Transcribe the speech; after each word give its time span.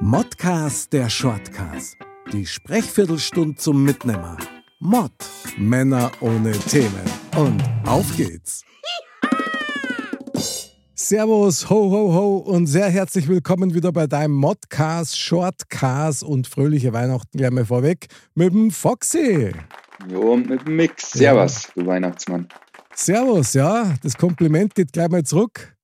Modcast 0.00 0.92
der 0.92 1.08
Shortcast. 1.08 1.96
Die 2.30 2.44
Sprechviertelstunde 2.44 3.56
zum 3.56 3.82
Mitnehmer. 3.82 4.36
Mod. 4.78 5.10
Männer 5.56 6.12
ohne 6.20 6.52
Themen. 6.52 7.02
Und 7.34 7.62
auf 7.86 8.14
geht's. 8.14 8.62
Servus, 10.94 11.70
ho, 11.70 11.90
ho, 11.90 12.12
ho 12.12 12.36
und 12.36 12.66
sehr 12.66 12.90
herzlich 12.90 13.26
willkommen 13.26 13.72
wieder 13.72 13.90
bei 13.90 14.06
deinem 14.06 14.34
Modcast, 14.34 15.18
Shortcast 15.18 16.22
und 16.22 16.46
fröhliche 16.46 16.92
Weihnachten 16.92 17.38
gleich 17.38 17.50
mal 17.50 17.64
vorweg 17.64 18.08
mit 18.34 18.52
dem 18.52 18.70
Foxy. 18.70 19.52
Jo, 20.10 20.36
mit 20.36 20.66
dem 20.66 20.76
Mix. 20.76 21.12
Servus, 21.12 21.68
ja. 21.68 21.70
du 21.74 21.86
Weihnachtsmann. 21.86 22.48
Servus, 22.94 23.54
ja, 23.54 23.94
das 24.02 24.14
Kompliment 24.14 24.74
geht 24.74 24.92
gleich 24.92 25.08
mal 25.08 25.24
zurück. 25.24 25.74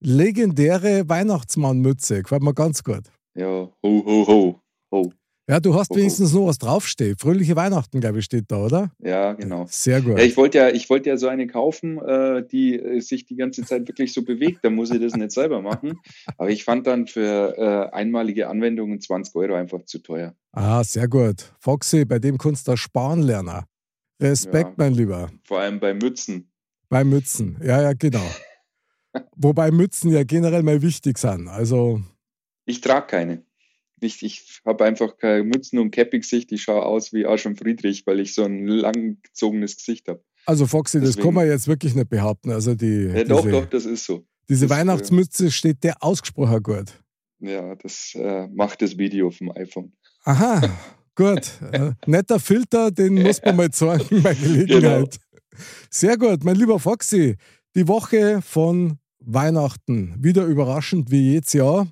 Legendäre 0.00 1.08
Weihnachtsmannmütze, 1.08 2.22
gefällt 2.22 2.42
mir 2.42 2.54
ganz 2.54 2.82
gut. 2.82 3.04
Ja, 3.40 3.46
ho, 3.46 3.72
ho, 3.82 4.26
ho, 4.26 4.60
ho. 4.92 5.12
Ja, 5.48 5.60
du 5.60 5.74
hast 5.74 5.96
wenigstens 5.96 6.34
noch 6.34 6.48
was 6.48 6.58
draufstehen. 6.58 7.16
Fröhliche 7.16 7.56
Weihnachten, 7.56 7.98
glaube 7.98 8.18
ich, 8.18 8.26
steht 8.26 8.44
da, 8.48 8.66
oder? 8.66 8.92
Ja, 8.98 9.32
genau. 9.32 9.64
Sehr 9.70 10.02
gut. 10.02 10.18
Ja, 10.18 10.24
ich 10.24 10.36
wollte 10.36 10.58
ja, 10.58 10.68
ich 10.68 10.86
ja 11.06 11.16
so 11.16 11.26
eine 11.26 11.46
kaufen, 11.46 11.96
äh, 11.96 12.46
die 12.46 12.78
äh, 12.78 13.00
sich 13.00 13.24
die 13.24 13.36
ganze 13.36 13.64
Zeit 13.64 13.88
wirklich 13.88 14.12
so 14.12 14.22
bewegt. 14.22 14.58
Da 14.62 14.68
muss 14.68 14.90
ich 14.90 15.00
das 15.00 15.14
nicht 15.14 15.32
selber 15.32 15.62
machen. 15.62 15.98
Aber 16.36 16.50
ich 16.50 16.64
fand 16.64 16.86
dann 16.86 17.06
für 17.06 17.56
äh, 17.56 17.96
einmalige 17.96 18.46
Anwendungen 18.48 19.00
20 19.00 19.34
Euro 19.36 19.54
einfach 19.54 19.86
zu 19.86 20.00
teuer. 20.00 20.34
Ah, 20.52 20.84
sehr 20.84 21.08
gut. 21.08 21.50
Foxy, 21.60 22.04
bei 22.04 22.18
dem 22.18 22.36
Kunst 22.36 22.68
der 22.68 22.76
sparen 22.76 23.22
lerner. 23.22 23.64
Respekt, 24.20 24.68
ja, 24.68 24.74
mein 24.76 24.92
Lieber. 24.92 25.30
Vor 25.44 25.60
allem 25.60 25.80
bei 25.80 25.94
Mützen. 25.94 26.52
Bei 26.90 27.04
Mützen, 27.04 27.56
ja, 27.64 27.80
ja, 27.80 27.94
genau. 27.94 28.28
Wobei 29.34 29.70
Mützen 29.70 30.10
ja 30.10 30.24
generell 30.24 30.62
mal 30.62 30.82
wichtig 30.82 31.16
sind. 31.16 31.48
Also. 31.48 32.02
Ich 32.70 32.80
trage 32.80 33.06
keine 33.06 33.44
ich, 34.04 34.22
ich 34.22 34.60
habe 34.64 34.84
einfach 34.84 35.16
keine 35.16 35.44
Mützen 35.44 35.78
und 35.78 35.90
Cappy-Gesicht. 35.90 36.52
Ich 36.52 36.62
schaue 36.62 36.84
aus 36.84 37.12
wie 37.12 37.26
Arsch 37.26 37.46
und 37.46 37.58
Friedrich, 37.58 38.06
weil 38.06 38.20
ich 38.20 38.34
so 38.34 38.44
ein 38.44 38.66
langgezogenes 38.66 39.76
Gesicht 39.76 40.08
habe. 40.08 40.22
Also 40.46 40.66
Foxy, 40.66 40.98
Deswegen, 40.98 41.16
das 41.16 41.24
kann 41.24 41.34
man 41.34 41.46
jetzt 41.46 41.68
wirklich 41.68 41.94
nicht 41.94 42.08
behaupten. 42.08 42.50
Also 42.50 42.74
die, 42.74 43.10
ja, 43.14 43.24
doch, 43.24 43.42
diese, 43.42 43.50
doch, 43.52 43.66
das 43.66 43.84
ist 43.84 44.04
so. 44.04 44.24
Diese 44.48 44.66
das, 44.66 44.76
äh, 44.76 44.80
Weihnachtsmütze 44.80 45.50
steht 45.50 45.84
der 45.84 46.02
ausgesprochen 46.02 46.62
gut. 46.62 46.86
Ja, 47.40 47.74
das 47.76 48.14
äh, 48.14 48.48
macht 48.48 48.82
das 48.82 48.96
Video 48.98 49.30
vom 49.30 49.52
iPhone. 49.52 49.92
Aha, 50.24 50.62
gut. 51.14 51.50
äh, 51.72 51.92
netter 52.06 52.40
Filter, 52.40 52.90
den 52.90 53.22
muss 53.22 53.42
man 53.44 53.56
mal 53.56 53.70
zeigen 53.70 54.22
bei 54.22 54.34
Gelegenheit. 54.34 55.18
Genau. 55.20 55.64
Sehr 55.90 56.16
gut, 56.16 56.42
mein 56.44 56.56
lieber 56.56 56.78
Foxy. 56.78 57.36
Die 57.76 57.86
Woche 57.86 58.40
von 58.42 58.98
Weihnachten. 59.20 60.16
Wieder 60.18 60.46
überraschend 60.46 61.10
wie 61.10 61.32
jedes 61.32 61.52
Jahr. 61.52 61.86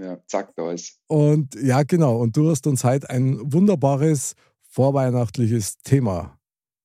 Ja, 0.00 0.18
zack, 0.26 0.54
da 0.56 0.72
ist. 0.72 1.00
Und 1.08 1.54
ja, 1.54 1.82
genau. 1.82 2.18
Und 2.18 2.36
du 2.36 2.50
hast 2.50 2.66
uns 2.66 2.84
heute 2.84 3.10
ein 3.10 3.38
wunderbares 3.52 4.34
vorweihnachtliches 4.68 5.78
Thema 5.78 6.38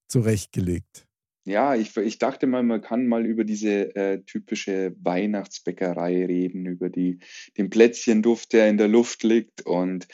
zurechtgelegt. 0.07 1.05
Ja, 1.45 1.75
ich, 1.75 1.95
ich 1.97 2.19
dachte 2.19 2.47
mal, 2.47 2.63
man 2.63 2.81
kann 2.81 3.05
mal 3.05 3.25
über 3.25 3.43
diese 3.43 3.93
äh, 3.95 4.23
typische 4.23 4.95
Weihnachtsbäckerei 5.01 6.25
reden, 6.25 6.65
über 6.65 6.89
die, 6.89 7.19
den 7.57 7.69
Plätzchenduft, 7.69 8.53
der 8.53 8.69
in 8.69 8.77
der 8.77 8.87
Luft 8.87 9.23
liegt. 9.23 9.65
Und 9.65 10.07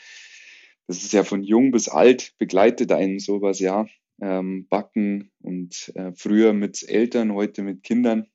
das 0.88 1.04
ist 1.04 1.14
ja 1.14 1.24
von 1.24 1.44
jung 1.44 1.70
bis 1.70 1.88
alt, 1.88 2.34
begleitet 2.40 2.92
einen 2.92 3.20
sowas, 3.20 3.60
ja. 3.60 3.86
Ähm, 4.22 4.68
Backen 4.68 5.32
und 5.40 5.94
äh, 5.96 6.12
früher 6.14 6.52
mit 6.54 6.84
Eltern, 6.90 7.34
heute 7.34 7.62
mit 7.62 7.84
Kindern. 7.84 8.26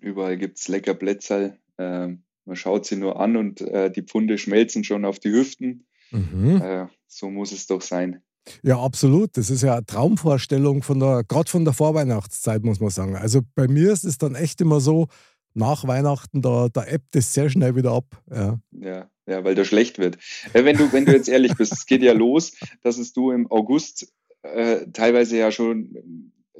Überall 0.00 0.36
gibt 0.36 0.58
es 0.58 0.68
lecker 0.68 0.94
Plätzerl. 0.94 1.58
Äh, 1.76 2.16
man 2.50 2.56
schaut 2.56 2.84
sie 2.84 2.96
nur 2.96 3.20
an 3.20 3.36
und 3.36 3.60
äh, 3.60 3.92
die 3.92 4.02
Pfunde 4.02 4.36
schmelzen 4.36 4.82
schon 4.82 5.04
auf 5.04 5.20
die 5.20 5.30
Hüften. 5.30 5.86
Mhm. 6.10 6.60
Äh, 6.60 6.86
so 7.06 7.30
muss 7.30 7.52
es 7.52 7.68
doch 7.68 7.80
sein. 7.80 8.22
Ja, 8.64 8.82
absolut. 8.82 9.36
Das 9.36 9.50
ist 9.50 9.62
ja 9.62 9.74
eine 9.74 9.86
Traumvorstellung 9.86 10.82
von 10.82 10.98
der, 10.98 11.22
gerade 11.22 11.48
von 11.48 11.64
der 11.64 11.74
Vorweihnachtszeit, 11.74 12.64
muss 12.64 12.80
man 12.80 12.90
sagen. 12.90 13.14
Also 13.14 13.42
bei 13.54 13.68
mir 13.68 13.92
ist 13.92 14.04
es 14.04 14.18
dann 14.18 14.34
echt 14.34 14.60
immer 14.60 14.80
so, 14.80 15.06
nach 15.54 15.86
Weihnachten, 15.86 16.42
da, 16.42 16.68
da 16.72 16.84
ebbt 16.84 17.14
es 17.14 17.32
sehr 17.32 17.50
schnell 17.50 17.76
wieder 17.76 17.92
ab. 17.92 18.20
Ja, 18.28 18.58
ja, 18.72 19.10
ja 19.26 19.44
weil 19.44 19.54
da 19.54 19.64
schlecht 19.64 20.00
wird. 20.00 20.18
Äh, 20.52 20.64
wenn, 20.64 20.76
du, 20.76 20.92
wenn 20.92 21.06
du 21.06 21.12
jetzt 21.12 21.28
ehrlich 21.28 21.54
bist, 21.54 21.72
es 21.72 21.86
geht 21.86 22.02
ja 22.02 22.14
los, 22.14 22.52
dass 22.82 22.98
es 22.98 23.12
du 23.12 23.30
im 23.30 23.48
August 23.48 24.12
äh, 24.42 24.86
teilweise 24.92 25.38
ja 25.38 25.52
schon 25.52 25.94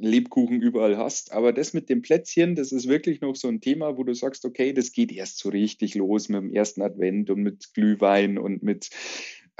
Lebkuchen 0.03 0.61
überall 0.61 0.97
hast. 0.97 1.31
Aber 1.31 1.53
das 1.53 1.73
mit 1.73 1.89
dem 1.89 2.01
Plätzchen, 2.01 2.55
das 2.55 2.71
ist 2.71 2.87
wirklich 2.87 3.21
noch 3.21 3.35
so 3.35 3.47
ein 3.47 3.61
Thema, 3.61 3.97
wo 3.97 4.03
du 4.03 4.13
sagst, 4.13 4.45
okay, 4.45 4.73
das 4.73 4.91
geht 4.91 5.11
erst 5.11 5.39
so 5.39 5.49
richtig 5.49 5.95
los 5.95 6.29
mit 6.29 6.41
dem 6.41 6.53
ersten 6.53 6.81
Advent 6.81 7.29
und 7.29 7.41
mit 7.41 7.73
Glühwein 7.73 8.37
und 8.37 8.63
mit 8.63 8.89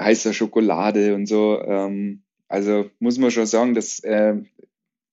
heißer 0.00 0.32
Schokolade 0.32 1.14
und 1.14 1.26
so. 1.26 1.60
Ähm, 1.60 2.22
also 2.48 2.90
muss 2.98 3.18
man 3.18 3.30
schon 3.30 3.46
sagen, 3.46 3.74
das 3.74 4.00
äh, 4.00 4.36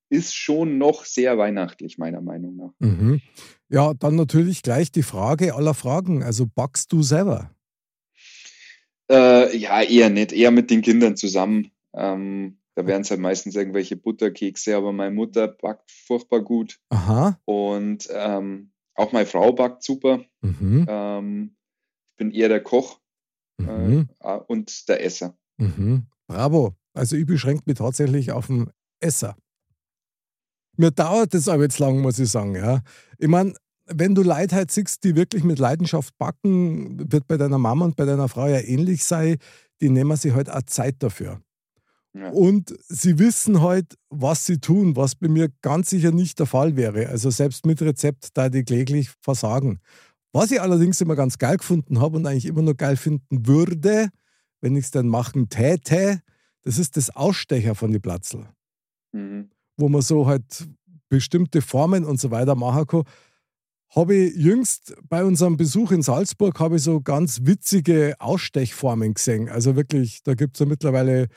ist 0.09 0.35
schon 0.35 0.77
noch 0.77 1.05
sehr 1.05 1.37
weihnachtlich, 1.37 1.97
meiner 1.97 2.21
Meinung 2.21 2.55
nach. 2.55 2.71
Mhm. 2.79 3.21
Ja, 3.69 3.93
dann 3.93 4.15
natürlich 4.15 4.63
gleich 4.63 4.91
die 4.91 5.03
Frage 5.03 5.55
aller 5.55 5.73
Fragen. 5.73 6.23
Also 6.23 6.47
backst 6.47 6.91
du 6.91 7.03
selber? 7.03 7.51
Äh, 9.09 9.55
ja, 9.57 9.81
eher 9.81 10.09
nicht, 10.09 10.33
eher 10.33 10.51
mit 10.51 10.69
den 10.69 10.81
Kindern 10.81 11.15
zusammen. 11.15 11.71
Ähm, 11.93 12.58
da 12.79 12.87
wären 12.87 13.01
es 13.01 13.11
halt 13.11 13.19
meistens 13.19 13.57
irgendwelche 13.57 13.97
Butterkekse, 13.97 14.77
aber 14.77 14.93
meine 14.93 15.13
Mutter 15.13 15.49
backt 15.49 15.91
furchtbar 15.91 16.39
gut. 16.39 16.79
Aha. 16.87 17.37
Und 17.43 18.07
ähm, 18.09 18.71
auch 18.95 19.11
meine 19.11 19.25
Frau 19.25 19.51
backt 19.51 19.83
super. 19.83 20.23
Mhm. 20.39 20.85
Ähm, 20.87 21.57
ich 22.11 22.15
bin 22.15 22.31
eher 22.31 22.47
der 22.47 22.63
Koch 22.63 23.01
mhm. 23.57 24.07
äh, 24.21 24.37
und 24.47 24.87
der 24.87 25.03
Esser. 25.03 25.37
Mhm. 25.57 26.05
Bravo. 26.27 26.73
Also 26.93 27.17
ich 27.17 27.25
beschränke 27.25 27.63
mich 27.65 27.79
tatsächlich 27.79 28.31
auf 28.31 28.47
den 28.47 28.69
Esser. 29.01 29.35
Mir 30.77 30.91
dauert 30.91 31.33
das 31.33 31.49
aber 31.49 31.63
jetzt 31.63 31.79
lang, 31.79 31.99
muss 31.99 32.17
ich 32.17 32.29
sagen. 32.29 32.55
Ja. 32.55 32.81
Ich 33.17 33.27
meine, 33.27 33.55
wenn 33.87 34.15
du 34.15 34.23
Leute 34.23 34.55
halt 34.55 34.71
siehst, 34.71 35.03
die 35.03 35.17
wirklich 35.17 35.43
mit 35.43 35.59
Leidenschaft 35.59 36.17
backen, 36.17 37.11
wird 37.11 37.27
bei 37.27 37.35
deiner 37.35 37.57
Mama 37.57 37.83
und 37.83 37.97
bei 37.97 38.05
deiner 38.05 38.29
Frau 38.29 38.47
ja 38.47 38.61
ähnlich 38.61 39.03
sein, 39.03 39.35
die 39.81 39.89
nehmen 39.89 40.15
sich 40.15 40.33
halt 40.33 40.49
auch 40.49 40.61
Zeit 40.61 41.03
dafür. 41.03 41.41
Und 42.27 42.75
sie 42.87 43.19
wissen 43.19 43.61
halt, 43.61 43.97
was 44.09 44.45
sie 44.45 44.59
tun, 44.59 44.95
was 44.95 45.15
bei 45.15 45.27
mir 45.27 45.49
ganz 45.61 45.89
sicher 45.89 46.11
nicht 46.11 46.39
der 46.39 46.45
Fall 46.45 46.75
wäre. 46.75 47.07
Also 47.07 47.29
selbst 47.29 47.65
mit 47.65 47.81
Rezept 47.81 48.29
da 48.35 48.49
die 48.49 48.63
kläglich 48.63 49.09
versagen. 49.21 49.79
Was 50.31 50.51
ich 50.51 50.61
allerdings 50.61 51.01
immer 51.01 51.15
ganz 51.15 51.37
geil 51.37 51.57
gefunden 51.57 51.99
habe 51.99 52.17
und 52.17 52.25
eigentlich 52.25 52.45
immer 52.45 52.61
noch 52.61 52.77
geil 52.77 52.97
finden 52.97 53.47
würde, 53.47 54.09
wenn 54.61 54.75
ich 54.75 54.85
es 54.85 54.91
dann 54.91 55.07
machen 55.07 55.49
täte, 55.49 56.21
das 56.63 56.77
ist 56.77 56.97
das 56.97 57.09
Ausstecher 57.15 57.75
von 57.75 57.91
die 57.91 57.99
Platzl. 57.99 58.45
Mhm. 59.11 59.49
Wo 59.77 59.89
man 59.89 60.01
so 60.01 60.27
halt 60.27 60.67
bestimmte 61.09 61.61
Formen 61.61 62.05
und 62.05 62.19
so 62.19 62.31
weiter 62.31 62.55
machen 62.55 62.85
kann. 62.85 63.03
Habe 63.95 64.15
ich 64.15 64.35
jüngst 64.35 64.95
bei 65.09 65.23
unserem 65.23 65.57
Besuch 65.57 65.91
in 65.91 66.03
Salzburg 66.03 66.59
habe 66.59 66.75
ich 66.75 66.83
so 66.83 67.01
ganz 67.01 67.39
witzige 67.43 68.15
Ausstechformen 68.19 69.15
gesehen. 69.15 69.49
Also 69.49 69.75
wirklich, 69.75 70.21
da 70.21 70.35
gibt 70.35 70.55
es 70.55 70.59
ja 70.59 70.67
mittlerweile 70.67 71.27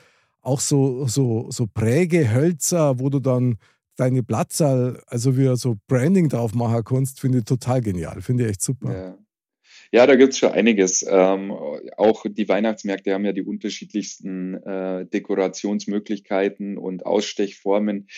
auch 0.42 0.60
so, 0.60 1.06
so, 1.06 1.50
so 1.50 1.66
Prägehölzer, 1.66 2.98
wo 2.98 3.08
du 3.08 3.20
dann 3.20 3.56
deine 3.96 4.22
Platzal, 4.22 5.02
also 5.06 5.36
wie 5.36 5.54
so 5.56 5.76
Branding 5.86 6.28
drauf 6.28 6.54
machen 6.54 6.82
kannst, 6.84 7.20
finde 7.20 7.38
ich 7.38 7.44
total 7.44 7.80
genial. 7.80 8.20
Finde 8.20 8.44
ich 8.44 8.50
echt 8.50 8.62
super. 8.62 8.92
Ja. 8.92 9.18
Ja, 9.94 10.06
da 10.06 10.16
gibt 10.16 10.32
es 10.32 10.38
schon 10.38 10.52
einiges. 10.52 11.04
Ähm, 11.06 11.52
auch 11.98 12.24
die 12.26 12.48
Weihnachtsmärkte 12.48 13.12
haben 13.12 13.26
ja 13.26 13.32
die 13.32 13.42
unterschiedlichsten 13.42 14.54
äh, 14.54 15.04
Dekorationsmöglichkeiten 15.04 16.78
und 16.78 17.04
Ausstechformen. 17.04 18.08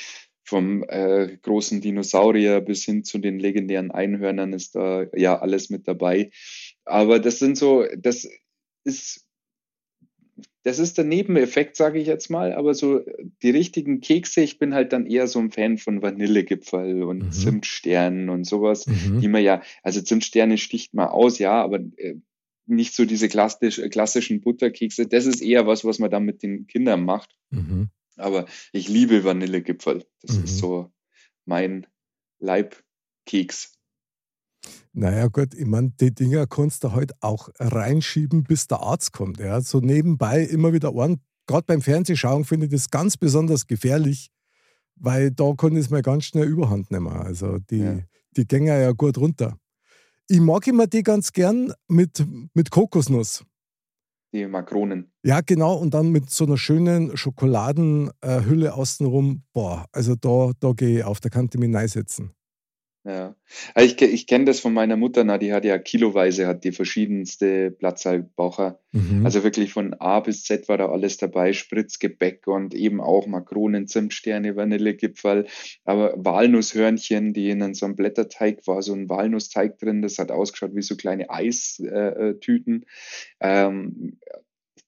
Vom 0.47 0.85
äh, 0.87 1.37
großen 1.43 1.81
Dinosaurier 1.81 2.61
bis 2.61 2.85
hin 2.85 3.03
zu 3.03 3.19
den 3.19 3.41
legendären 3.41 3.91
Einhörnern 3.91 4.53
ist 4.53 4.77
da 4.77 5.07
ja 5.17 5.41
alles 5.41 5.69
mit 5.69 5.89
dabei. 5.89 6.31
Aber 6.85 7.19
das 7.19 7.41
sind 7.41 7.57
so, 7.59 7.85
das 7.99 8.29
ist 8.85 9.27
das 10.65 10.79
ist 10.79 10.97
der 10.97 11.05
Nebeneffekt, 11.05 11.77
sage 11.77 11.99
ich 12.01 12.07
jetzt 12.07 12.31
mal, 12.31 12.55
aber 12.55 12.75
so 12.75 13.01
die 13.43 13.51
richtigen 13.51 14.01
Kekse, 14.01 14.41
ich 14.41 14.59
bin 14.59 14.75
halt 14.75 14.93
dann 14.95 15.07
eher 15.07 15.29
so 15.29 15.39
ein 15.39 15.51
Fan 15.51 15.77
von 15.77 16.03
Vanillegipfel 16.03 17.03
und 17.03 17.19
mhm. 17.19 17.33
Zimtsternen 17.33 18.31
und 18.31 18.45
sowas, 18.45 18.87
mhm. 18.87 19.21
die 19.21 19.29
man 19.29 19.43
ja, 19.43 19.63
also 19.83 20.01
Zimtsterne 20.01 20.57
sticht 20.57 20.95
man 20.95 21.09
aus, 21.09 21.39
ja, 21.39 21.63
aber 21.63 21.81
äh, 21.97 22.17
nicht 22.67 22.95
so 22.95 23.05
diese 23.05 23.29
klassisch, 23.29 23.79
klassischen 23.91 24.41
Butterkekse. 24.41 25.07
Das 25.07 25.27
ist 25.27 25.43
eher 25.43 25.67
was, 25.67 25.85
was 25.85 25.99
man 25.99 26.11
dann 26.11 26.25
mit 26.25 26.43
den 26.43 26.67
Kindern 26.67 27.05
macht. 27.05 27.37
Mhm. 27.51 27.91
Aber 28.17 28.47
ich 28.73 28.89
liebe 28.89 29.23
Vanillegipfel. 29.23 30.07
Das 30.23 30.37
ist 30.37 30.55
mhm. 30.55 30.59
so 30.59 30.93
mein 31.45 31.87
Leibkeks. 32.39 33.74
Naja, 34.93 35.27
gut, 35.27 35.55
ich 35.55 35.67
meine, 35.67 35.91
die 36.01 36.15
Dinger 36.15 36.47
kannst 36.47 36.85
du 36.85 36.93
halt 36.93 37.13
auch 37.21 37.49
reinschieben, 37.59 38.45
bis 38.45 38.69
der 38.69 38.81
Arzt 38.81 39.13
kommt. 39.13 39.41
Ja. 39.41 39.61
So 39.61 39.81
nebenbei 39.81 40.43
immer 40.43 40.73
wieder 40.73 40.95
an. 40.95 41.21
Gerade 41.47 41.65
beim 41.67 41.83
Fernsehschauen 41.83 42.45
finde 42.45 42.67
ich 42.67 42.73
das 42.73 42.91
ganz 42.91 43.17
besonders 43.17 43.67
gefährlich, 43.67 44.31
weil 44.97 45.31
da 45.31 45.53
kann 45.57 45.77
es 45.77 45.91
mal 45.91 46.03
ganz 46.03 46.25
schnell 46.25 46.47
Überhand 46.47 46.91
nehmen. 46.91 47.09
Also 47.09 47.59
die, 47.59 47.79
ja. 47.79 47.99
die 48.37 48.47
gehen 48.47 48.67
ja 48.67 48.93
gut 48.93 49.19
runter. 49.19 49.59
Ich 50.29 50.41
mag 50.41 50.67
immer 50.67 50.87
die 50.87 51.03
ganz 51.03 51.33
gern 51.33 51.73
mit, 51.89 52.25
mit 52.55 52.71
Kokosnuss. 52.71 53.45
Die 54.33 54.47
Makronen. 54.47 55.13
Ja, 55.23 55.41
genau. 55.43 55.75
Und 55.77 55.95
dann 55.95 56.11
mit 56.11 56.31
so 56.31 56.45
einer 56.45 56.57
schönen 56.57 57.17
Schokoladenhülle 57.17 58.75
außenrum. 58.75 59.45
Boah, 59.53 59.87
also 59.93 60.17
da, 60.17 60.51
da 60.59 60.73
gehe 60.73 60.99
ich 60.99 61.05
auf, 61.05 61.21
da 61.21 61.29
kann 61.29 61.49
ich 61.53 61.59
mich 61.59 61.75
reinsetzen. 61.75 62.33
Ja, 63.07 63.37
also 63.75 63.95
ich, 63.95 64.01
ich 64.01 64.27
kenne 64.27 64.47
das 64.47 64.61
von 64.61 64.73
meiner 64.73 64.97
Mutter, 64.97 65.25
na, 65.25 65.37
die 65.37 65.53
hat 65.53 65.67
ja 65.67 65.77
kiloweise, 65.77 66.47
hat 66.47 66.65
die 66.65 66.73
verschiedenste 66.73 67.71
Platzhaltbaucher. 67.71 68.81
Mhm. 68.93 69.27
Also 69.27 69.45
wirklich 69.45 69.75
von 69.75 69.93
A 69.93 70.21
bis 70.21 70.45
Z 70.45 70.71
war 70.71 70.79
da 70.79 70.89
alles 70.89 71.19
dabei, 71.19 71.53
Spritzgebäck 71.53 72.47
und 72.47 72.75
eben 72.75 73.03
auch 73.03 73.27
Makronen, 73.27 73.89
Zimtsterne, 73.89 74.57
Vanillegipfel, 74.57 75.47
aber 75.85 76.15
Walnusshörnchen, 76.17 77.35
die 77.35 77.51
in 77.51 77.75
so 77.75 77.85
einem 77.85 77.95
Blätterteig 77.95 78.67
war, 78.67 78.81
so 78.81 78.95
ein 78.95 79.11
Walnussteig 79.11 79.79
drin, 79.79 80.01
das 80.01 80.17
hat 80.17 80.31
ausgeschaut 80.31 80.75
wie 80.75 80.81
so 80.81 80.97
kleine 80.97 81.29
Eistüten. 81.29 82.87
Ähm, 83.39 84.19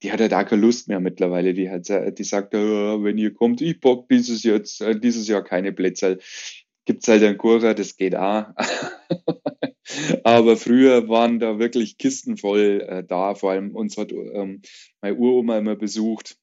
die 0.03 0.13
hat 0.13 0.21
ja 0.21 0.29
da 0.29 0.45
keine 0.45 0.63
Lust 0.63 0.89
mehr 0.89 1.01
mittlerweile. 1.01 1.55
Die 1.55 1.71
hat, 1.71 1.89
die 1.89 2.25
sagt, 2.25 2.53
wenn 2.53 3.19
ihr 3.19 3.33
kommt, 3.33 3.61
ich 3.61 3.81
bock 3.81 4.09
dieses 4.09 4.43
Jahr, 4.43 4.61
äh, 4.81 4.99
dieses 4.99 5.29
Jahr 5.29 5.43
keine 5.43 5.73
Plätzerl 5.73 6.19
gibt 6.87 7.03
es 7.03 7.09
halt 7.09 7.23
einen 7.23 7.37
Kurer, 7.37 7.75
das 7.75 7.97
geht 7.97 8.17
auch. 8.17 8.47
Aber 10.25 10.56
früher 10.56 11.09
waren 11.09 11.38
da 11.38 11.59
wirklich 11.59 11.99
Kisten 11.99 12.37
voll 12.37 12.81
äh, 12.88 13.05
da. 13.05 13.35
Vor 13.35 13.50
allem 13.50 13.75
uns 13.75 13.97
hat 13.97 14.12
ähm, 14.12 14.62
meine 15.00 15.17
Uroma 15.17 15.59
immer 15.59 15.77
besucht. 15.77 16.37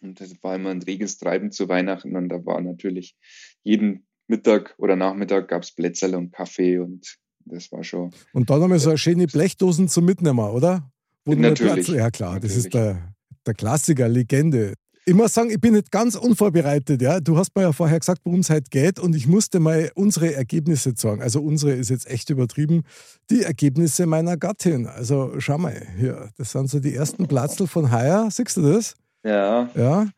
Und 0.00 0.20
das 0.20 0.34
war 0.42 0.56
immer 0.56 0.70
ein 0.70 0.82
reges 0.82 1.18
Treiben 1.18 1.50
zu 1.52 1.68
Weihnachten. 1.68 2.16
Und 2.16 2.28
da 2.28 2.44
war 2.44 2.60
natürlich 2.60 3.16
jeden 3.62 4.06
Mittag 4.28 4.74
oder 4.78 4.96
Nachmittag 4.96 5.48
gab 5.48 5.62
es 5.62 5.72
Plätzerl 5.72 6.16
und 6.16 6.32
Kaffee 6.32 6.78
und 6.78 7.16
das 7.44 7.70
war 7.70 7.84
schon. 7.84 8.12
Und 8.32 8.50
dann 8.50 8.60
haben 8.60 8.72
wir 8.72 8.78
so 8.78 8.90
eine 8.90 8.98
schöne 8.98 9.26
Blechdosen 9.26 9.88
zum 9.88 10.04
Mitnehmen, 10.04 10.38
oder? 10.40 10.90
Wo 11.24 11.34
natürlich. 11.34 11.88
ja, 11.88 12.10
klar, 12.10 12.34
natürlich. 12.34 12.54
das 12.54 12.64
ist 12.64 12.74
der, 12.74 13.14
der 13.46 13.54
Klassiker, 13.54 14.08
Legende. 14.08 14.74
Ich 15.08 15.14
muss 15.14 15.34
sagen, 15.34 15.50
ich 15.50 15.60
bin 15.60 15.74
nicht 15.74 15.92
ganz 15.92 16.16
unvorbereitet. 16.16 17.00
Ja? 17.00 17.20
Du 17.20 17.38
hast 17.38 17.54
mir 17.54 17.62
ja 17.62 17.72
vorher 17.72 18.00
gesagt, 18.00 18.22
worum 18.24 18.40
es 18.40 18.50
heute 18.50 18.68
geht 18.70 18.98
und 18.98 19.14
ich 19.14 19.28
musste 19.28 19.60
mal 19.60 19.92
unsere 19.94 20.34
Ergebnisse 20.34 20.94
sagen. 20.96 21.22
Also 21.22 21.40
unsere 21.40 21.74
ist 21.74 21.90
jetzt 21.90 22.10
echt 22.10 22.28
übertrieben. 22.28 22.82
Die 23.30 23.42
Ergebnisse 23.42 24.06
meiner 24.06 24.36
Gattin. 24.36 24.88
Also 24.88 25.34
schau 25.38 25.58
mal 25.58 25.80
hier, 25.96 26.30
das 26.36 26.50
sind 26.50 26.68
so 26.68 26.80
die 26.80 26.92
ersten 26.92 27.28
Platzl 27.28 27.68
von 27.68 27.92
heuer. 27.92 28.28
Siehst 28.32 28.56
du 28.56 28.62
das? 28.62 28.96
Ja. 29.24 29.70
Ja. 29.76 30.08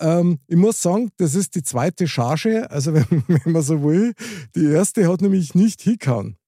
Ähm, 0.00 0.38
ich 0.46 0.56
muss 0.56 0.80
sagen, 0.80 1.10
das 1.18 1.34
ist 1.34 1.54
die 1.54 1.62
zweite 1.62 2.08
Charge, 2.08 2.70
also 2.70 2.94
wenn, 2.94 3.04
wenn 3.26 3.52
man 3.52 3.60
so 3.60 3.82
will. 3.82 4.14
Die 4.56 4.64
erste 4.64 5.06
hat 5.12 5.20
nämlich 5.20 5.54
nicht 5.54 5.82
hingehauen. 5.82 6.38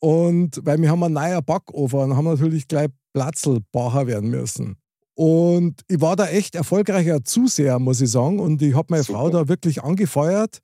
Und 0.00 0.60
weil 0.66 0.78
wir 0.82 0.90
haben 0.90 1.02
einen 1.02 1.14
neuen 1.14 1.42
Backofen 1.42 1.98
und 1.98 2.16
haben 2.18 2.26
natürlich 2.26 2.68
gleich 2.68 2.90
Platzl 3.14 3.60
werden 3.72 4.28
müssen. 4.28 4.76
Und 5.16 5.80
ich 5.88 5.98
war 6.02 6.14
da 6.14 6.28
echt 6.28 6.54
erfolgreicher 6.54 7.24
Zuseher, 7.24 7.78
muss 7.78 8.02
ich 8.02 8.10
sagen. 8.10 8.38
Und 8.38 8.60
ich 8.60 8.74
habe 8.74 8.88
meine 8.90 9.02
Super. 9.02 9.18
Frau 9.18 9.30
da 9.30 9.48
wirklich 9.48 9.82
angefeuert. 9.82 10.58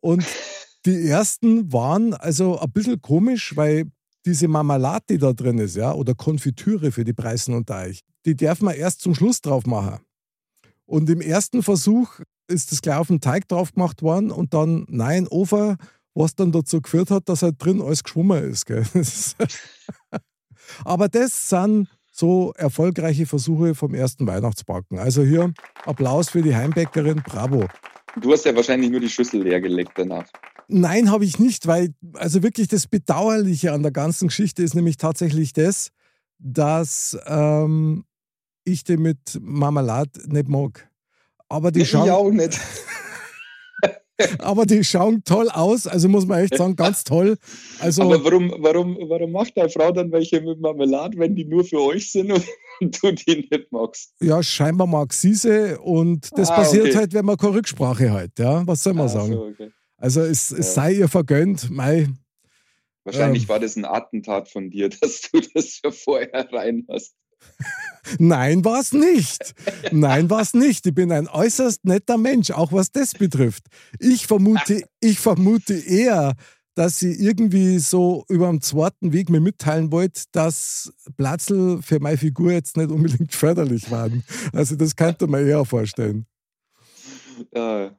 Und 0.00 0.24
die 0.84 1.02
ersten 1.08 1.72
waren 1.72 2.12
also 2.12 2.58
ein 2.58 2.72
bisschen 2.72 3.00
komisch, 3.00 3.56
weil 3.56 3.84
diese 4.26 4.48
Marmelade, 4.48 5.04
die 5.10 5.18
da 5.18 5.32
drin 5.32 5.58
ist, 5.58 5.76
ja, 5.76 5.92
oder 5.92 6.16
Konfitüre 6.16 6.90
für 6.90 7.04
die 7.04 7.12
Preisen 7.12 7.54
und 7.54 7.68
Teich, 7.68 8.00
die 8.26 8.34
darf 8.34 8.60
man 8.60 8.74
erst 8.74 9.02
zum 9.02 9.14
Schluss 9.14 9.40
drauf 9.40 9.66
machen. 9.66 10.00
Und 10.84 11.08
im 11.08 11.20
ersten 11.20 11.62
Versuch 11.62 12.18
ist 12.48 12.72
das 12.72 12.82
gleich 12.82 12.96
auf 12.96 13.06
den 13.06 13.20
Teig 13.20 13.46
drauf 13.46 13.72
gemacht 13.72 14.02
worden 14.02 14.32
und 14.32 14.52
dann 14.52 14.84
nein, 14.88 15.28
Ofer, 15.28 15.76
was 16.14 16.34
dann 16.34 16.50
dazu 16.50 16.80
geführt 16.80 17.12
hat, 17.12 17.28
dass 17.28 17.42
halt 17.42 17.64
drin 17.64 17.80
alles 17.80 18.02
geschwommen 18.02 18.50
ist. 18.50 18.66
Gell. 18.66 18.84
Aber 20.84 21.08
das 21.08 21.48
sind 21.48 21.88
so 22.22 22.52
erfolgreiche 22.56 23.26
Versuche 23.26 23.74
vom 23.74 23.94
ersten 23.94 24.28
Weihnachtsbacken. 24.28 24.96
Also 24.96 25.24
hier 25.24 25.52
Applaus 25.84 26.30
für 26.30 26.40
die 26.40 26.54
Heimbäckerin, 26.54 27.20
bravo. 27.26 27.66
Du 28.20 28.30
hast 28.30 28.44
ja 28.44 28.54
wahrscheinlich 28.54 28.92
nur 28.92 29.00
die 29.00 29.08
Schüssel 29.08 29.42
leer 29.42 29.60
gelegt 29.60 29.90
danach. 29.96 30.26
Nein, 30.68 31.10
habe 31.10 31.24
ich 31.24 31.40
nicht, 31.40 31.66
weil 31.66 31.94
also 32.14 32.44
wirklich 32.44 32.68
das 32.68 32.86
Bedauerliche 32.86 33.72
an 33.72 33.82
der 33.82 33.90
ganzen 33.90 34.28
Geschichte 34.28 34.62
ist 34.62 34.76
nämlich 34.76 34.98
tatsächlich 34.98 35.52
das, 35.52 35.90
dass 36.38 37.18
ähm, 37.26 38.04
ich 38.62 38.84
den 38.84 39.02
mit 39.02 39.40
Marmelade 39.40 40.20
nicht 40.26 40.46
mag. 40.46 40.88
Aber 41.48 41.72
die 41.72 41.80
ich 41.82 41.96
auch 41.96 42.30
nicht. 42.30 42.60
aber 44.38 44.66
die 44.66 44.84
schauen 44.84 45.24
toll 45.24 45.48
aus, 45.50 45.86
also 45.86 46.08
muss 46.08 46.26
man 46.26 46.40
echt 46.40 46.56
sagen, 46.56 46.76
ganz 46.76 47.04
toll. 47.04 47.36
Also, 47.80 48.02
aber 48.02 48.24
warum, 48.24 48.54
warum, 48.58 48.98
warum 49.08 49.32
macht 49.32 49.56
deine 49.56 49.68
Frau 49.68 49.92
dann 49.92 50.12
welche 50.12 50.40
mit 50.40 50.60
Marmelade, 50.60 51.18
wenn 51.18 51.34
die 51.34 51.44
nur 51.44 51.64
für 51.64 51.80
euch 51.80 52.10
sind 52.12 52.32
und, 52.32 52.44
du 53.02 53.12
die 53.12 53.48
nicht 53.50 53.72
magst? 53.72 54.14
Ja, 54.20 54.42
scheinbar 54.42 54.86
mag 54.86 55.12
sie 55.12 55.34
sie 55.34 55.78
und 55.80 56.28
das 56.36 56.50
ah, 56.50 56.56
passiert 56.56 56.86
okay. 56.86 56.96
halt, 56.96 57.14
wenn 57.14 57.24
man 57.24 57.36
keine 57.36 57.54
Rücksprache 57.54 58.10
hat. 58.10 58.30
Ja, 58.38 58.66
was 58.66 58.82
soll 58.82 58.94
man 58.94 59.06
ah, 59.06 59.08
sagen? 59.08 59.32
So, 59.32 59.44
okay. 59.46 59.70
Also 59.96 60.22
es, 60.22 60.50
es 60.50 60.66
ja. 60.66 60.72
sei 60.72 60.92
ihr 60.94 61.08
vergönnt, 61.08 61.70
Mai. 61.70 62.08
Wahrscheinlich 63.04 63.44
ähm, 63.44 63.48
war 63.48 63.60
das 63.60 63.76
ein 63.76 63.84
Attentat 63.84 64.48
von 64.48 64.70
dir, 64.70 64.88
dass 65.00 65.22
du 65.22 65.40
das 65.54 65.80
ja 65.82 65.90
vorher 65.90 66.52
rein 66.52 66.86
hast. 66.90 67.14
Nein, 68.18 68.64
war 68.64 68.80
es 68.80 68.92
nicht. 68.92 69.54
Nein, 69.92 70.28
war 70.28 70.40
es 70.40 70.54
nicht. 70.54 70.86
Ich 70.86 70.94
bin 70.94 71.12
ein 71.12 71.28
äußerst 71.28 71.84
netter 71.84 72.18
Mensch, 72.18 72.50
auch 72.50 72.72
was 72.72 72.90
das 72.90 73.12
betrifft. 73.12 73.66
Ich 73.98 74.26
vermute, 74.26 74.82
ich 75.00 75.18
vermute 75.20 75.74
eher, 75.74 76.34
dass 76.74 76.98
sie 76.98 77.12
irgendwie 77.12 77.78
so 77.78 78.24
über 78.28 78.48
den 78.48 78.60
zweiten 78.60 79.12
Weg 79.12 79.28
mir 79.28 79.40
mitteilen 79.40 79.92
wollte, 79.92 80.22
dass 80.32 80.92
Platzl 81.16 81.80
für 81.82 82.00
meine 82.00 82.16
Figur 82.16 82.52
jetzt 82.52 82.76
nicht 82.76 82.90
unbedingt 82.90 83.34
förderlich 83.34 83.90
waren. 83.90 84.24
Also 84.52 84.76
das 84.76 84.96
könnte 84.96 85.26
man 85.26 85.46
eher 85.46 85.64
vorstellen. 85.64 86.26
Ja, 87.54 87.90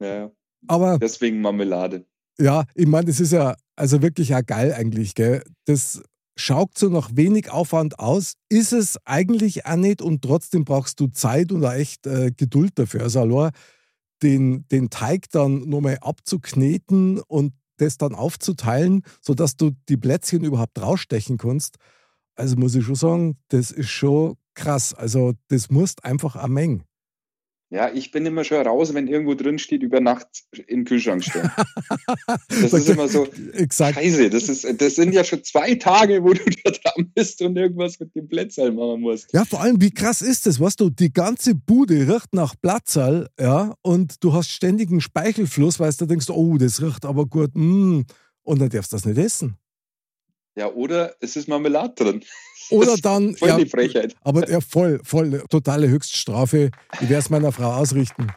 ja. 0.00 0.30
Aber 0.66 0.98
deswegen 0.98 1.40
Marmelade. 1.40 2.04
Ja, 2.38 2.64
ich 2.74 2.86
meine, 2.86 3.06
das 3.06 3.20
ist 3.20 3.32
ja 3.32 3.54
also 3.76 4.00
wirklich 4.00 4.34
auch 4.34 4.44
geil 4.46 4.72
eigentlich, 4.72 5.14
gell? 5.14 5.42
Das 5.66 6.02
schaut 6.36 6.78
so 6.78 6.88
nach 6.88 7.10
wenig 7.14 7.50
Aufwand 7.50 7.98
aus, 7.98 8.34
ist 8.48 8.72
es 8.72 8.98
eigentlich 9.04 9.66
auch 9.66 9.76
nicht 9.76 10.02
und 10.02 10.22
trotzdem 10.22 10.64
brauchst 10.64 11.00
du 11.00 11.08
Zeit 11.08 11.52
und 11.52 11.64
auch 11.64 11.72
echt 11.72 12.06
äh, 12.06 12.32
Geduld 12.36 12.78
dafür. 12.78 13.02
Also 13.02 13.20
allein 13.20 13.52
den, 14.22 14.66
den 14.68 14.90
Teig 14.90 15.30
dann 15.30 15.68
nochmal 15.68 15.98
abzukneten 16.00 17.20
und 17.20 17.52
das 17.76 17.98
dann 17.98 18.14
aufzuteilen, 18.14 19.02
sodass 19.20 19.56
du 19.56 19.72
die 19.88 19.96
Plätzchen 19.96 20.44
überhaupt 20.44 20.80
rausstechen 20.80 21.38
kannst. 21.38 21.76
Also 22.34 22.56
muss 22.56 22.74
ich 22.74 22.84
schon 22.84 22.94
sagen, 22.94 23.38
das 23.48 23.70
ist 23.70 23.90
schon 23.90 24.36
krass. 24.54 24.94
Also 24.94 25.32
das 25.48 25.70
musst 25.70 26.04
einfach 26.04 26.36
eine 26.36 26.52
Menge. 26.52 26.84
Ja, 27.72 27.90
ich 27.90 28.10
bin 28.10 28.26
immer 28.26 28.44
schon 28.44 28.66
raus, 28.66 28.92
wenn 28.92 29.08
irgendwo 29.08 29.34
drin 29.34 29.58
steht, 29.58 29.82
über 29.82 29.98
Nacht 29.98 30.26
im 30.66 30.84
Kühlschrank 30.84 31.24
stehen. 31.24 31.50
Das 32.48 32.70
ist 32.74 32.86
immer 32.86 33.08
so, 33.08 33.26
Exakt. 33.54 33.94
scheiße, 33.94 34.28
das, 34.28 34.50
ist, 34.50 34.66
das 34.78 34.96
sind 34.96 35.14
ja 35.14 35.24
schon 35.24 35.42
zwei 35.42 35.76
Tage, 35.76 36.22
wo 36.22 36.34
du 36.34 36.42
da 36.64 36.70
dran 36.70 37.10
bist 37.14 37.40
und 37.40 37.56
irgendwas 37.56 37.98
mit 37.98 38.14
dem 38.14 38.28
Plätzerl 38.28 38.72
machen 38.72 39.00
musst. 39.00 39.32
Ja, 39.32 39.46
vor 39.46 39.62
allem, 39.62 39.80
wie 39.80 39.90
krass 39.90 40.20
ist 40.20 40.44
das, 40.44 40.60
weißt 40.60 40.80
du, 40.80 40.90
die 40.90 41.14
ganze 41.14 41.54
Bude 41.54 42.12
riecht 42.12 42.34
nach 42.34 42.54
Platzerl, 42.60 43.30
ja, 43.40 43.74
und 43.80 44.22
du 44.22 44.34
hast 44.34 44.50
ständigen 44.50 45.00
Speichelfluss, 45.00 45.80
weil 45.80 45.94
du 45.94 46.04
denkst, 46.04 46.28
oh, 46.28 46.58
das 46.58 46.82
riecht 46.82 47.06
aber 47.06 47.24
gut, 47.24 47.52
mm, 47.54 48.02
und 48.42 48.60
dann 48.60 48.68
darfst 48.68 48.92
du 48.92 48.96
das 48.96 49.06
nicht 49.06 49.16
essen. 49.16 49.56
Ja, 50.54 50.68
oder 50.70 51.14
es 51.20 51.36
ist 51.36 51.48
Marmelade 51.48 51.94
drin. 51.94 52.24
Oder 52.70 52.96
dann. 52.96 53.34
Voll 53.34 53.48
ja, 53.48 53.58
die 53.58 53.66
Frechheit. 53.66 54.14
Aber 54.22 54.48
ja, 54.48 54.60
voll, 54.60 55.00
voll, 55.04 55.44
totale 55.50 55.88
Höchststrafe. 55.88 56.70
Ich 56.94 57.08
werde 57.08 57.16
es 57.16 57.28
meiner 57.28 57.52
Frau 57.52 57.72
ausrichten. 57.72 58.28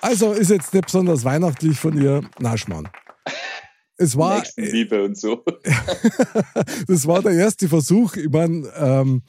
Also 0.00 0.32
ist 0.32 0.50
jetzt 0.50 0.72
nicht 0.72 0.84
besonders 0.84 1.24
weihnachtlich 1.24 1.78
von 1.78 2.00
ihr. 2.00 2.22
Na, 2.38 2.56
Schmarrn. 2.56 2.88
Es 3.96 4.16
war. 4.16 4.44
Liebe 4.56 5.02
und 5.02 5.16
so. 5.16 5.42
das 6.86 7.06
war 7.06 7.22
der 7.22 7.32
erste 7.32 7.66
Versuch. 7.66 8.14
Ich 8.16 8.28
meine, 8.28 8.68
ähm, 8.76 9.22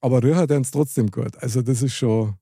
Aber 0.00 0.22
rühren 0.22 0.46
dann 0.46 0.62
trotzdem 0.62 1.10
gut. 1.10 1.36
Also 1.38 1.62
das 1.62 1.82
ist 1.82 1.94
schon, 1.94 2.34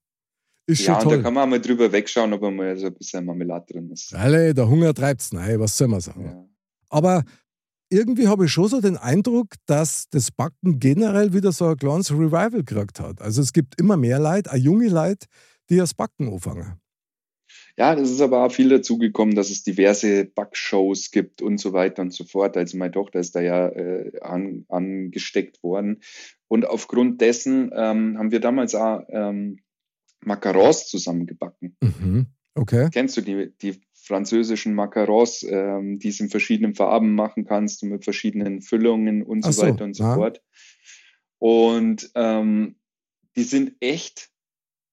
ist 0.66 0.80
ja, 0.80 0.87
schon 0.87 0.94
und 0.97 1.02
toll. 1.02 1.16
da 1.18 1.23
kann 1.23 1.35
man 1.35 1.44
auch 1.44 1.50
mal 1.50 1.61
drüber 1.61 1.90
wegschauen, 1.90 2.32
ob 2.32 2.42
einmal 2.42 2.76
so 2.76 2.87
ein 2.87 2.94
bisschen 2.94 3.25
Marmelade 3.25 3.73
drin 3.73 3.90
ist. 3.90 4.14
Alle, 4.14 4.52
der 4.52 4.68
Hunger 4.68 4.92
treibt's. 4.92 5.32
Nein, 5.32 5.58
was 5.61 5.76
soll 5.76 5.88
man 5.88 6.00
sagen? 6.00 6.25
Ja. 6.25 6.44
Aber 6.90 7.25
irgendwie 7.90 8.28
habe 8.28 8.47
ich 8.47 8.52
schon 8.52 8.68
so 8.68 8.80
den 8.80 8.97
Eindruck, 8.97 9.54
dass 9.66 10.09
das 10.11 10.30
Backen 10.30 10.78
generell 10.78 11.33
wieder 11.33 11.52
so 11.52 11.66
ein 11.66 11.76
kleines 11.76 12.11
Revival 12.11 12.62
gekriegt 12.62 13.00
hat. 13.00 13.21
Also 13.21 13.42
es 13.42 13.52
gibt 13.52 13.80
immer 13.80 13.97
mehr 13.97 14.18
Leute, 14.18 14.50
auch 14.50 14.57
junge 14.57 14.88
Leute, 14.88 15.26
die 15.71 15.76
das 15.76 15.95
Backen 15.95 16.33
anfangen. 16.33 16.80
Ja, 17.76 17.95
das 17.95 18.11
ist 18.11 18.21
aber 18.21 18.45
auch 18.45 18.52
viel 18.52 18.68
dazugekommen, 18.68 19.37
dass 19.37 19.50
es 19.50 19.62
diverse 19.62 20.25
Backshows 20.25 21.12
gibt 21.12 21.42
und 21.42 21.59
so 21.59 21.73
weiter 21.73 22.02
und 22.02 22.12
so 22.12 22.25
fort. 22.25 22.57
Also 22.57 22.76
meine 22.76 22.90
Tochter 22.90 23.21
ist 23.21 23.37
da 23.37 23.40
ja 23.40 23.68
äh, 23.68 24.18
an, 24.21 24.64
angesteckt 24.68 25.62
worden. 25.62 26.00
Und 26.49 26.66
aufgrund 26.66 27.21
dessen 27.21 27.71
ähm, 27.73 28.18
haben 28.18 28.33
wir 28.33 28.40
damals 28.40 28.75
auch 28.75 29.02
ähm, 29.11 29.61
Macarons 30.25 30.88
zusammengebacken. 30.88 31.76
Mhm. 31.80 32.26
Okay. 32.57 32.88
Kennst 32.92 33.16
du 33.16 33.21
die, 33.21 33.52
die 33.62 33.80
französischen 34.08 34.74
Macarons, 34.74 35.44
ähm, 35.44 35.98
die 35.98 36.08
es 36.08 36.18
in 36.18 36.30
verschiedenen 36.30 36.74
Farben 36.74 37.14
machen 37.14 37.44
kannst 37.44 37.82
und 37.82 37.90
mit 37.90 38.04
verschiedenen 38.04 38.62
Füllungen 38.62 39.22
und 39.22 39.44
so, 39.44 39.52
so, 39.52 39.62
weiter 39.62 39.84
und 39.84 39.94
so 39.94 40.02
ja. 40.02 40.14
fort. 40.14 40.42
Und 41.38 42.10
ähm, 42.16 42.76
die 43.36 43.44
sind 43.44 43.76
echt 43.80 44.30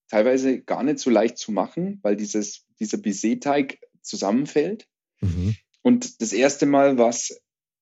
teilweise 0.08 0.60
gar 0.60 0.84
nicht 0.84 1.00
so 1.00 1.10
leicht 1.10 1.38
zu 1.38 1.50
machen, 1.50 1.98
weil 2.02 2.14
dieses, 2.14 2.66
dieser 2.78 2.98
Baiser-Teig 2.98 3.80
zusammenfällt. 4.02 4.86
Mhm. 5.20 5.56
Und 5.82 6.20
das 6.20 6.32
erste 6.32 6.66
Mal 6.66 6.98
war 6.98 7.08
es 7.08 7.40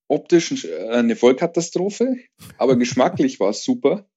optisch 0.09 0.65
äh, 0.65 0.89
eine 0.89 1.17
Vollkatastrophe, 1.17 2.17
aber 2.57 2.77
geschmacklich 2.79 3.41
war 3.41 3.51
es 3.51 3.65
super. 3.65 4.09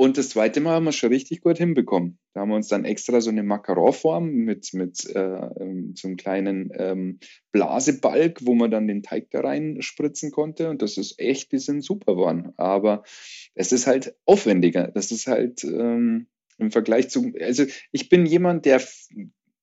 Und 0.00 0.16
das 0.16 0.30
zweite 0.30 0.62
Mal 0.62 0.76
haben 0.76 0.84
wir 0.84 0.90
es 0.90 0.96
schon 0.96 1.12
richtig 1.12 1.42
gut 1.42 1.58
hinbekommen. 1.58 2.18
Da 2.32 2.40
haben 2.40 2.48
wir 2.48 2.56
uns 2.56 2.68
dann 2.68 2.86
extra 2.86 3.20
so 3.20 3.28
eine 3.28 3.42
Macaronform 3.42 4.30
mit, 4.30 4.72
mit 4.72 5.04
äh, 5.14 5.20
ähm, 5.20 5.92
so 5.94 6.08
einem 6.08 6.16
kleinen 6.16 6.70
ähm, 6.74 7.18
Blasebalg, 7.52 8.38
wo 8.46 8.54
man 8.54 8.70
dann 8.70 8.88
den 8.88 9.02
Teig 9.02 9.30
da 9.30 9.40
reinspritzen 9.40 10.30
konnte. 10.30 10.70
Und 10.70 10.80
das 10.80 10.96
ist 10.96 11.20
echt, 11.20 11.52
die 11.52 11.58
sind 11.58 11.84
super 11.84 12.14
geworden. 12.14 12.54
Aber 12.56 13.02
es 13.54 13.72
ist 13.72 13.86
halt 13.86 14.16
aufwendiger. 14.24 14.86
Das 14.88 15.10
ist 15.10 15.26
halt 15.26 15.64
ähm, 15.64 16.28
im 16.56 16.70
Vergleich 16.70 17.10
zu, 17.10 17.34
also 17.38 17.66
ich 17.92 18.08
bin 18.08 18.24
jemand, 18.24 18.64
der 18.64 18.80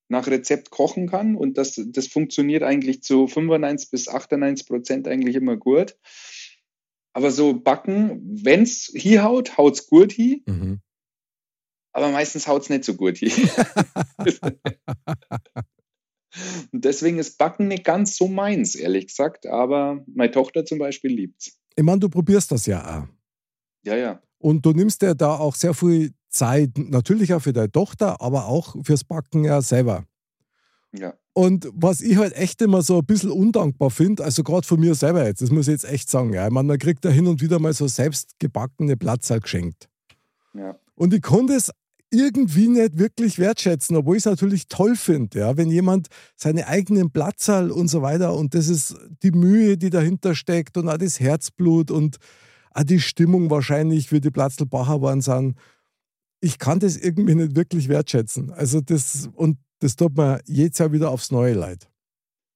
nach 0.08 0.28
Rezept 0.28 0.70
kochen 0.70 1.08
kann 1.08 1.34
und 1.34 1.58
das, 1.58 1.82
das 1.84 2.06
funktioniert 2.06 2.62
eigentlich 2.62 3.02
zu 3.02 3.26
95 3.26 3.90
bis 3.90 4.08
98 4.08 4.68
Prozent 4.68 5.08
eigentlich 5.08 5.34
immer 5.34 5.56
gut. 5.56 5.96
Aber 7.12 7.30
so 7.30 7.54
backen, 7.58 8.20
wenn's 8.44 8.90
hier 8.94 9.24
haut, 9.24 9.58
haut's 9.58 9.86
gut 9.88 10.12
hier, 10.12 10.38
Mhm. 10.46 10.80
aber 11.92 12.10
meistens 12.10 12.46
haut's 12.46 12.68
nicht 12.68 12.84
so 12.84 12.94
gut 12.94 13.16
hier. 13.16 13.28
und 16.72 16.84
deswegen 16.84 17.18
ist 17.18 17.38
Backen 17.38 17.68
nicht 17.68 17.84
ganz 17.84 18.16
so 18.16 18.28
meins, 18.28 18.74
ehrlich 18.74 19.08
gesagt. 19.08 19.46
Aber 19.46 20.04
meine 20.14 20.30
Tochter 20.30 20.64
zum 20.64 20.78
Beispiel 20.78 21.12
liebt's. 21.12 21.58
Ich 21.76 21.84
meine, 21.84 22.00
du 22.00 22.08
probierst 22.08 22.52
das 22.52 22.66
ja 22.66 23.02
auch. 23.02 23.08
Ja, 23.84 23.96
ja. 23.96 24.22
Und 24.38 24.64
du 24.64 24.72
nimmst 24.72 25.02
dir 25.02 25.14
da 25.14 25.36
auch 25.36 25.54
sehr 25.54 25.74
viel 25.74 26.12
Zeit, 26.28 26.76
natürlich 26.76 27.32
auch 27.32 27.40
für 27.40 27.52
deine 27.52 27.72
Tochter, 27.72 28.20
aber 28.20 28.46
auch 28.46 28.76
fürs 28.84 29.04
Backen 29.04 29.44
ja 29.44 29.62
selber. 29.62 30.04
Ja. 30.92 31.14
Und 31.38 31.68
was 31.72 32.00
ich 32.00 32.16
halt 32.16 32.34
echt 32.34 32.60
immer 32.62 32.82
so 32.82 32.98
ein 32.98 33.06
bisschen 33.06 33.30
undankbar 33.30 33.90
finde, 33.90 34.24
also 34.24 34.42
gerade 34.42 34.66
von 34.66 34.80
mir 34.80 34.96
selber 34.96 35.24
jetzt, 35.24 35.40
das 35.40 35.52
muss 35.52 35.68
ich 35.68 35.72
jetzt 35.72 35.84
echt 35.84 36.10
sagen, 36.10 36.32
ja, 36.32 36.44
ich 36.44 36.52
meine, 36.52 36.66
man 36.66 36.78
kriegt 36.78 37.04
da 37.04 37.10
hin 37.10 37.28
und 37.28 37.40
wieder 37.40 37.60
mal 37.60 37.72
so 37.72 37.86
selbst 37.86 38.40
gebackene 38.40 38.96
Platzal 38.96 39.38
geschenkt. 39.38 39.88
Ja. 40.52 40.76
Und 40.96 41.14
ich 41.14 41.22
konnte 41.22 41.52
es 41.52 41.70
irgendwie 42.10 42.66
nicht 42.66 42.98
wirklich 42.98 43.38
wertschätzen, 43.38 43.94
obwohl 43.94 44.16
ich 44.16 44.22
es 44.22 44.24
natürlich 44.24 44.66
toll 44.66 44.96
finde, 44.96 45.38
ja, 45.38 45.56
wenn 45.56 45.70
jemand 45.70 46.08
seine 46.34 46.66
eigenen 46.66 47.12
Platzal 47.12 47.70
und 47.70 47.86
so 47.86 48.02
weiter 48.02 48.34
und 48.34 48.54
das 48.54 48.66
ist 48.66 48.96
die 49.22 49.30
Mühe, 49.30 49.78
die 49.78 49.90
dahinter 49.90 50.34
steckt 50.34 50.76
und 50.76 50.88
auch 50.88 50.98
das 50.98 51.20
Herzblut 51.20 51.92
und 51.92 52.16
auch 52.72 52.82
die 52.82 52.98
Stimmung 52.98 53.48
wahrscheinlich, 53.48 54.10
wie 54.10 54.20
die 54.20 54.32
Platzlbacher 54.32 55.02
waren, 55.02 55.20
sind. 55.20 55.54
Ich 56.40 56.58
kann 56.58 56.80
das 56.80 56.96
irgendwie 56.96 57.36
nicht 57.36 57.54
wirklich 57.54 57.88
wertschätzen. 57.88 58.50
Also 58.50 58.80
das, 58.80 59.30
und 59.34 59.58
das 59.80 59.96
tut 59.96 60.16
mir 60.16 60.40
jedes 60.46 60.78
Jahr 60.78 60.92
wieder 60.92 61.10
aufs 61.10 61.30
Neue 61.30 61.54
leid. 61.54 61.88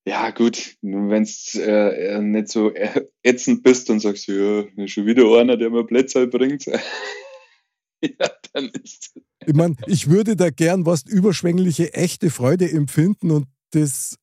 Ja, 0.05 0.31
gut, 0.31 0.77
wenn 0.83 1.25
du 1.25 1.61
äh, 1.61 2.21
nicht 2.21 2.49
so 2.49 2.75
äh, 2.75 3.07
ätzend 3.23 3.63
bist 3.63 3.89
und 3.89 4.01
sagst, 4.01 4.27
ja, 4.27 4.65
schon 4.87 5.07
wieder 5.07 5.25
einer, 5.39 5.57
der 5.57 5.71
mir 5.71 5.85
Plätze 5.85 6.27
bringt. 6.27 6.67
ja, 8.03 8.31
dann 8.53 8.71
ist 8.83 9.13
Ich 9.47 9.55
meine, 9.55 9.77
ich 9.87 10.11
würde 10.11 10.35
da 10.35 10.51
gern 10.51 10.87
was 10.87 11.05
überschwängliche, 11.05 11.95
echte 11.95 12.31
Freude 12.31 12.69
empfinden 12.69 13.31
und 13.31 13.47
das 13.71 14.17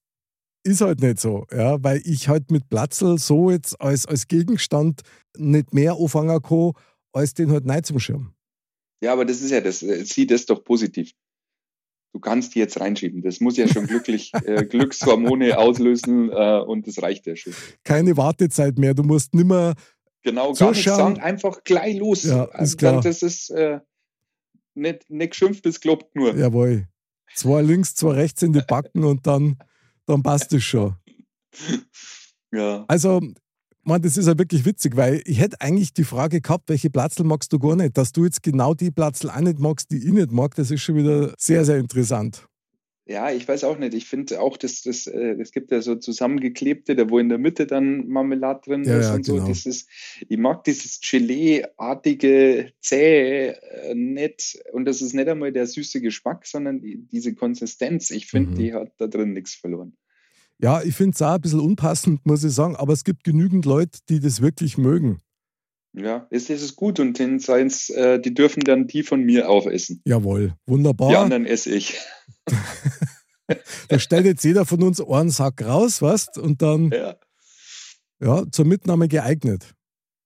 ist 0.63 0.81
halt 0.81 0.99
nicht 1.01 1.21
so, 1.21 1.45
ja, 1.51 1.81
weil 1.81 2.01
ich 2.03 2.27
halt 2.27 2.51
mit 2.51 2.69
Platzl 2.69 3.17
so 3.17 3.49
jetzt 3.49 3.79
als, 3.79 4.05
als 4.05 4.27
Gegenstand 4.27 5.01
nicht 5.37 5.73
mehr 5.73 5.93
anfangen 5.93 6.41
kann, 6.41 6.73
als 7.13 7.33
den 7.33 7.51
halt 7.51 7.65
nicht 7.65 7.85
zum 7.85 7.99
Schirm. 7.99 8.33
Ja, 9.01 9.13
aber 9.13 9.23
das 9.23 9.41
ist 9.41 9.51
ja 9.51 9.61
das, 9.61 9.81
äh, 9.81 10.03
sieh 10.03 10.27
das 10.27 10.45
doch 10.45 10.61
positiv. 10.63 11.13
Du 12.11 12.19
kannst 12.19 12.55
die 12.55 12.59
jetzt 12.59 12.79
reinschieben. 12.79 13.21
Das 13.21 13.39
muss 13.39 13.55
ja 13.57 13.67
schon 13.67 13.85
glücklich 13.87 14.31
äh, 14.45 14.65
Glückshormone 14.65 15.57
auslösen 15.57 16.29
äh, 16.31 16.59
und 16.59 16.87
das 16.87 17.01
reicht 17.01 17.27
ja 17.27 17.35
schon. 17.35 17.53
Keine 17.83 18.17
Wartezeit 18.17 18.77
mehr, 18.79 18.93
du 18.93 19.03
musst 19.03 19.33
nimmer, 19.35 19.75
Genau, 20.23 20.51
gar 20.53 20.69
nichts 20.71 20.83
Zuschauen. 20.83 21.15
sagen, 21.15 21.19
einfach 21.21 21.63
gleich 21.63 21.97
los. 21.97 22.23
Ja, 22.23 22.43
ist 22.45 22.55
Also 22.55 22.77
klar. 22.77 22.93
dann, 22.93 23.01
Das 23.03 23.21
ist 23.21 23.49
äh, 23.51 23.79
nicht, 24.73 25.09
nicht 25.09 25.31
geschimpft, 25.31 25.65
das 25.65 25.79
klappt 25.79 26.15
nur. 26.15 26.35
jawohl, 26.35 26.87
zwei 27.35 27.61
links, 27.61 27.95
zwei 27.95 28.13
rechts 28.15 28.41
in 28.41 28.51
die 28.53 28.61
Backen 28.67 29.03
und 29.05 29.25
dann, 29.27 29.57
dann 30.05 30.21
passt 30.23 30.51
es 30.53 30.63
schon. 30.63 30.95
Ja. 32.51 32.83
Also, 32.87 33.21
man, 33.89 34.01
das 34.01 34.15
ist 34.17 34.27
ja 34.27 34.37
wirklich 34.37 34.63
witzig, 34.65 34.95
weil 34.95 35.21
ich 35.25 35.39
hätte 35.41 35.59
eigentlich 35.59 35.93
die 35.93 36.05
Frage 36.05 36.39
gehabt, 36.41 36.69
welche 36.69 36.89
Platzl 36.89 37.23
magst 37.23 37.51
du 37.51 37.59
gar 37.59 37.75
nicht? 37.75 37.97
Dass 37.97 38.11
du 38.13 38.23
jetzt 38.23 38.41
genau 38.43 38.73
die 38.73 38.91
Platzl 38.91 39.29
auch 39.29 39.39
nicht 39.41 39.59
magst, 39.59 39.91
die 39.91 39.97
ich 39.97 40.13
nicht 40.13 40.31
mag, 40.31 40.55
das 40.55 40.71
ist 40.71 40.81
schon 40.81 40.95
wieder 40.95 41.33
sehr, 41.37 41.65
sehr 41.65 41.77
interessant. 41.77 42.45
Ja, 43.05 43.31
ich 43.31 43.47
weiß 43.47 43.63
auch 43.63 43.79
nicht. 43.79 43.95
Ich 43.95 44.05
finde 44.05 44.39
auch, 44.39 44.55
dass 44.55 44.83
das, 44.83 45.07
äh, 45.07 45.35
es 45.41 45.51
gibt 45.51 45.71
ja 45.71 45.81
so 45.81 45.95
zusammengeklebte, 45.95 46.95
da 46.95 47.09
wo 47.09 47.17
in 47.17 47.27
der 47.27 47.39
Mitte 47.39 47.65
dann 47.65 48.07
Marmelade 48.07 48.61
drin 48.65 48.83
Ja, 48.83 48.99
ist 48.99 49.07
ja, 49.07 49.15
und 49.15 49.25
so. 49.25 49.33
genau. 49.33 49.47
Das 49.47 49.65
ist, 49.65 49.89
ich 50.27 50.37
mag 50.37 50.63
dieses 50.63 50.99
Gelee-artige, 51.01 52.71
zähe 52.81 53.59
äh, 53.61 53.95
nicht. 53.95 54.59
Und 54.73 54.85
das 54.85 55.01
ist 55.01 55.13
nicht 55.13 55.27
einmal 55.27 55.51
der 55.51 55.65
süße 55.65 56.01
Geschmack, 56.01 56.45
sondern 56.45 56.81
die, 56.81 56.97
diese 57.11 57.33
Konsistenz. 57.33 58.11
Ich 58.11 58.27
finde, 58.27 58.51
Mhm. 58.51 58.55
die 58.55 58.73
hat 58.73 58.91
da 58.97 59.07
drin 59.07 59.33
nichts 59.33 59.55
verloren. 59.55 59.93
Ja, 60.61 60.81
ich 60.81 60.95
finde 60.95 61.15
es 61.15 61.21
auch 61.21 61.35
ein 61.35 61.41
bisschen 61.41 61.59
unpassend, 61.61 62.25
muss 62.25 62.43
ich 62.43 62.53
sagen, 62.53 62.75
aber 62.75 62.91
es 62.93 63.03
gibt 63.03 63.23
genügend 63.23 63.65
Leute, 63.65 63.99
die 64.09 64.19
das 64.19 64.41
wirklich 64.41 64.77
mögen. 64.77 65.19
Ja, 65.93 66.27
ist, 66.29 66.49
ist 66.49 66.61
es 66.61 66.75
gut 66.75 66.99
und 66.99 67.17
den 67.17 67.39
Science, 67.39 67.89
äh, 67.89 68.19
die 68.19 68.33
dürfen 68.33 68.59
dann 68.61 68.85
die 68.85 69.01
von 69.03 69.23
mir 69.23 69.49
aufessen. 69.49 70.01
Jawohl, 70.05 70.53
Die 70.67 70.71
wunderbar. 70.71 71.17
anderen 71.17 71.45
esse 71.45 71.71
ich. 71.71 71.97
Da 73.87 73.97
stellt 73.97 74.25
jetzt 74.25 74.43
jeder 74.43 74.65
von 74.65 74.83
uns 74.83 75.01
einen 75.01 75.31
Sack 75.31 75.63
raus, 75.63 76.01
weißt 76.01 76.37
und 76.37 76.61
dann 76.61 76.91
Ja. 76.91 77.15
ja, 78.21 78.43
zur 78.51 78.65
Mitnahme 78.65 79.07
geeignet. 79.07 79.73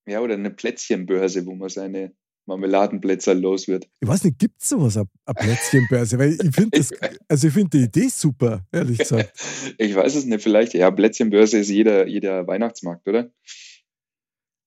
ja, 0.05 0.19
oder 0.19 0.33
eine 0.33 0.49
Plätzchenbörse, 0.51 1.45
wo 1.45 1.55
man 1.55 1.69
seine 1.69 2.13
Marmeladenplätzer 2.45 3.33
los 3.33 3.67
wird. 3.67 3.87
Ich 3.99 4.07
weiß 4.07 4.23
nicht, 4.25 4.39
gibt 4.39 4.61
es 4.61 4.69
sowas, 4.69 4.97
eine 4.97 5.07
Plätzchenbörse? 5.33 6.19
Weil 6.19 6.33
ich 6.33 6.55
finde 6.55 6.71
das, 6.77 6.91
also 7.27 7.47
ich 7.47 7.53
finde 7.53 7.77
die 7.77 7.83
Idee 7.85 8.09
super, 8.09 8.65
ehrlich 8.71 8.99
gesagt. 8.99 9.31
Ich 9.77 9.95
weiß 9.95 10.15
es 10.15 10.25
nicht, 10.25 10.43
vielleicht. 10.43 10.73
Ja, 10.73 10.91
Plätzchenbörse 10.91 11.59
ist 11.59 11.69
jeder, 11.69 12.07
jeder 12.07 12.45
Weihnachtsmarkt, 12.47 13.07
oder? 13.07 13.31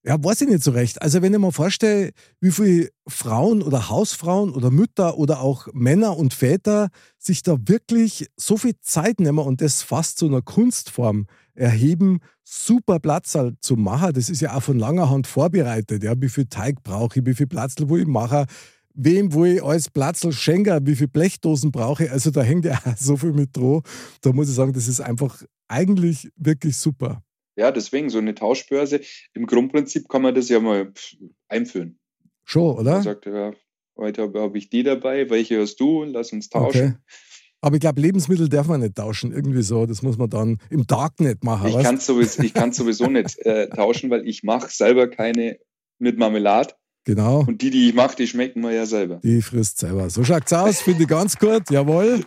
Ja, 0.06 0.22
weiß 0.22 0.42
ich 0.42 0.48
nicht 0.48 0.62
so 0.62 0.70
recht. 0.70 1.02
Also 1.02 1.20
wenn 1.20 1.34
ich 1.34 1.40
mir 1.40 1.50
vorstelle, 1.50 2.12
wie 2.40 2.52
viele 2.52 2.90
Frauen 3.08 3.60
oder 3.60 3.88
Hausfrauen 3.88 4.54
oder 4.54 4.70
Mütter 4.70 5.18
oder 5.18 5.40
auch 5.40 5.66
Männer 5.72 6.16
und 6.16 6.32
Väter 6.32 6.90
sich 7.18 7.42
da 7.42 7.56
wirklich 7.64 8.28
so 8.36 8.56
viel 8.56 8.74
Zeit 8.80 9.18
nehmen 9.18 9.40
und 9.40 9.60
das 9.60 9.82
fast 9.82 10.18
zu 10.18 10.26
einer 10.26 10.42
Kunstform 10.42 11.26
erheben, 11.56 12.20
super 12.44 13.00
Platzal 13.00 13.54
zu 13.60 13.76
machen, 13.76 14.12
das 14.14 14.30
ist 14.30 14.40
ja 14.40 14.56
auch 14.56 14.62
von 14.62 14.78
langer 14.78 15.10
Hand 15.10 15.26
vorbereitet. 15.26 16.04
Ja, 16.04 16.14
wie 16.20 16.28
viel 16.28 16.46
Teig 16.46 16.82
brauche 16.82 17.18
ich, 17.18 17.26
wie 17.26 17.34
viel 17.34 17.46
Platzl 17.46 17.88
wo 17.88 17.96
ich 17.96 18.06
mache, 18.06 18.46
wem 18.94 19.32
wo 19.32 19.44
ich 19.44 19.62
als 19.62 19.90
Platzl 19.90 20.32
schenke, 20.32 20.78
wie 20.82 20.96
viel 20.96 21.08
Blechdosen 21.08 21.72
brauche 21.72 22.04
ich. 22.04 22.10
Also 22.10 22.30
da 22.30 22.42
hängt 22.42 22.64
ja 22.64 22.74
auch 22.84 22.96
so 22.96 23.16
viel 23.16 23.32
mit 23.32 23.56
dran. 23.56 23.82
Da 24.22 24.32
muss 24.32 24.48
ich 24.48 24.54
sagen, 24.54 24.72
das 24.72 24.88
ist 24.88 25.00
einfach 25.00 25.42
eigentlich 25.68 26.30
wirklich 26.36 26.76
super. 26.76 27.22
Ja, 27.56 27.72
deswegen 27.72 28.10
so 28.10 28.18
eine 28.18 28.34
Tauschbörse. 28.34 29.00
Im 29.32 29.46
Grundprinzip 29.46 30.08
kann 30.08 30.22
man 30.22 30.34
das 30.34 30.48
ja 30.48 30.60
mal 30.60 30.92
einführen. 31.48 31.98
Schon, 32.44 32.76
Man 32.76 32.86
oder? 32.86 33.02
sagt, 33.02 33.26
ja, 33.26 33.52
heute 33.96 34.22
habe 34.22 34.40
hab 34.40 34.54
ich 34.54 34.68
die 34.68 34.82
dabei, 34.82 35.30
welche 35.30 35.60
hast 35.60 35.76
du? 35.76 36.04
Lass 36.04 36.32
uns 36.32 36.48
tauschen. 36.48 36.86
Okay. 36.86 36.96
Aber 37.66 37.74
ich 37.74 37.80
glaube, 37.80 38.00
Lebensmittel 38.00 38.48
darf 38.48 38.68
man 38.68 38.80
nicht 38.80 38.94
tauschen. 38.94 39.32
Irgendwie 39.32 39.62
so. 39.62 39.86
Das 39.86 40.00
muss 40.00 40.16
man 40.16 40.30
dann 40.30 40.58
im 40.70 40.86
Darknet 40.86 41.42
machen. 41.42 41.66
Ich 41.66 41.78
kann 41.82 41.98
sowieso, 41.98 42.40
ich 42.44 42.54
kann's 42.54 42.76
sowieso 42.76 43.08
nicht 43.08 43.44
äh, 43.44 43.68
tauschen, 43.68 44.08
weil 44.08 44.24
ich 44.28 44.44
mache 44.44 44.68
selber 44.70 45.10
keine 45.10 45.58
mit 45.98 46.16
Marmelade. 46.16 46.74
Genau. 47.02 47.40
Und 47.40 47.62
die, 47.62 47.70
die 47.70 47.88
ich 47.88 47.94
mache, 47.96 48.14
die 48.14 48.28
schmecken 48.28 48.60
mir 48.60 48.72
ja 48.72 48.86
selber. 48.86 49.16
Die 49.24 49.42
frisst 49.42 49.80
selber. 49.80 50.08
So 50.10 50.22
schaut's 50.22 50.52
aus, 50.52 50.80
finde 50.80 51.02
ich 51.02 51.08
ganz 51.08 51.36
gut, 51.36 51.68
jawohl. 51.68 52.24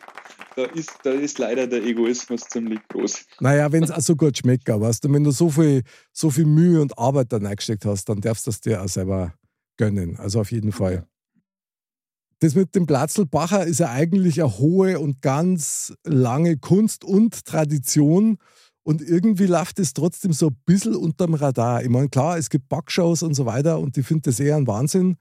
Da 0.58 0.65
ist, 0.65 0.91
da 1.03 1.12
ist 1.12 1.39
leider 1.39 1.67
der 1.67 1.86
Egoismus 1.86 2.41
ziemlich 2.41 2.81
groß. 2.89 3.25
Naja, 3.39 3.72
wenn 3.72 3.84
es 3.86 3.91
auch 3.91 4.01
so 4.01 4.17
gut 4.17 4.38
schmeckt, 4.38 4.67
weißt 4.67 5.05
du, 5.05 5.13
wenn 5.13 5.24
du 5.24 5.31
so 5.31 5.50
viel, 5.50 5.84
so 6.12 6.29
viel 6.29 6.48
Mühe 6.48 6.81
und 6.81 6.98
Arbeit 6.98 7.31
da 7.31 7.38
reingesteckt 7.38 7.86
hast, 7.86 8.10
dann 8.10 8.19
darfst 8.19 8.46
du 8.46 8.50
es 8.51 8.60
dir 8.60 8.84
auch 8.84 8.89
selber 8.89 9.34
gönnen. 9.77 10.17
Also 10.17 10.41
auf 10.41 10.51
jeden 10.51 10.74
Fall. 10.74 11.08
Das 12.39 12.55
mit 12.55 12.74
dem 12.74 12.86
Platzlbacher 12.86 13.65
ist 13.65 13.81
ja 13.81 13.91
eigentlich 13.91 14.41
eine 14.41 14.58
hohe 14.58 15.00
und 15.00 15.22
ganz 15.22 15.93
lange 16.05 16.58
Kunst 16.58 17.03
und 17.03 17.43
Tradition. 17.46 18.38
Und 18.84 19.01
irgendwie 19.01 19.46
läuft 19.46 19.77
es 19.79 19.93
trotzdem 19.93 20.31
so 20.31 20.48
ein 20.48 20.58
bisschen 20.65 20.96
unterm 20.96 21.34
Radar. 21.34 21.84
Ich 21.84 21.89
meine, 21.89 22.08
klar, 22.08 22.38
es 22.38 22.50
gibt 22.50 22.69
Backshows 22.69 23.24
und 23.24 23.34
so 23.34 23.46
weiter 23.46 23.79
und 23.79 23.98
ich 23.98 24.05
finde 24.05 24.29
das 24.29 24.39
eher 24.39 24.55
ein 24.55 24.67
Wahnsinn. 24.67 25.17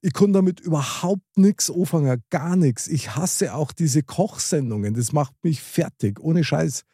Ich 0.00 0.12
kann 0.14 0.32
damit 0.32 0.60
überhaupt 0.60 1.36
nichts 1.36 1.70
anfangen, 1.70 2.22
gar 2.30 2.56
nichts. 2.56 2.86
Ich 2.88 3.14
hasse 3.14 3.54
auch 3.54 3.72
diese 3.72 4.02
Kochsendungen. 4.02 4.94
Das 4.94 5.12
macht 5.12 5.34
mich 5.42 5.60
fertig, 5.60 6.18
ohne 6.20 6.44
Scheiß. 6.44 6.84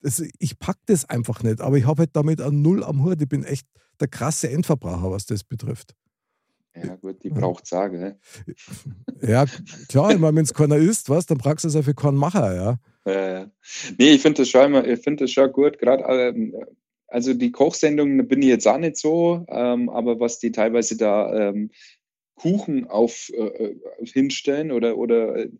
Das, 0.00 0.22
ich 0.38 0.58
pack 0.58 0.78
das 0.86 1.08
einfach 1.08 1.42
nicht. 1.42 1.60
Aber 1.60 1.76
ich 1.76 1.86
habe 1.86 2.00
halt 2.00 2.14
damit 2.14 2.40
ein 2.40 2.62
Null 2.62 2.84
am 2.84 3.02
Hut. 3.04 3.20
Ich 3.20 3.28
bin 3.28 3.42
echt 3.42 3.66
der 4.00 4.08
krasse 4.08 4.50
Endverbraucher, 4.50 5.10
was 5.10 5.26
das 5.26 5.44
betrifft. 5.44 5.94
Ja, 6.74 6.96
gut, 6.96 7.22
die 7.22 7.30
braucht 7.30 7.66
Sage. 7.66 7.98
Ne? 7.98 8.18
Ja, 9.24 9.44
klar, 9.88 10.10
ich 10.10 10.18
meine, 10.18 10.36
wenn 10.36 10.44
es 10.44 10.52
keiner 10.52 10.76
isst, 10.76 11.08
was, 11.08 11.26
dann 11.26 11.38
brauchst 11.38 11.62
du 11.62 11.68
es 11.68 11.74
ja 11.74 11.82
für 11.82 11.94
keinen 11.94 12.16
Macher, 12.16 12.54
ja. 12.56 12.78
Äh, 13.04 13.46
nee, 13.96 14.14
ich 14.14 14.22
finde 14.22 14.42
das 14.42 14.48
schon 14.48 14.64
immer, 14.64 14.84
ich 14.84 15.00
finde 15.00 15.24
das 15.24 15.30
schon 15.30 15.52
gut, 15.52 15.78
gerade 15.78 16.02
ähm, 16.04 16.56
also 17.06 17.34
die 17.34 17.52
Kochsendungen 17.52 18.26
bin 18.26 18.42
ich 18.42 18.48
jetzt 18.48 18.66
auch 18.66 18.78
nicht 18.78 18.96
so, 18.96 19.44
ähm, 19.48 19.90
aber 19.90 20.18
was 20.18 20.38
die 20.38 20.50
teilweise 20.50 20.96
da 20.96 21.50
ähm, 21.50 21.70
Kuchen 22.34 22.88
auf 22.88 23.30
äh, 23.34 23.44
äh 23.44 23.76
hinstellen 24.02 24.72
oder 24.72 24.96
oder 24.96 25.36
äh, 25.36 25.50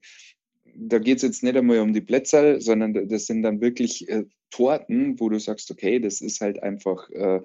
da 0.75 0.99
geht 0.99 1.19
es 1.19 1.23
jetzt 1.23 1.43
nicht 1.43 1.57
einmal 1.57 1.81
um 1.81 1.93
die 1.93 2.01
Plätze, 2.01 2.61
sondern 2.61 3.09
das 3.09 3.27
sind 3.27 3.43
dann 3.43 3.61
wirklich 3.61 4.09
äh, 4.09 4.25
Torten, 4.51 5.21
wo 5.21 5.29
du 5.29 5.39
sagst, 5.39 5.71
okay, 5.71 5.99
das 6.01 6.21
ist 6.21 6.41
halt 6.41 6.63
einfach 6.63 7.11
äh, 7.11 7.41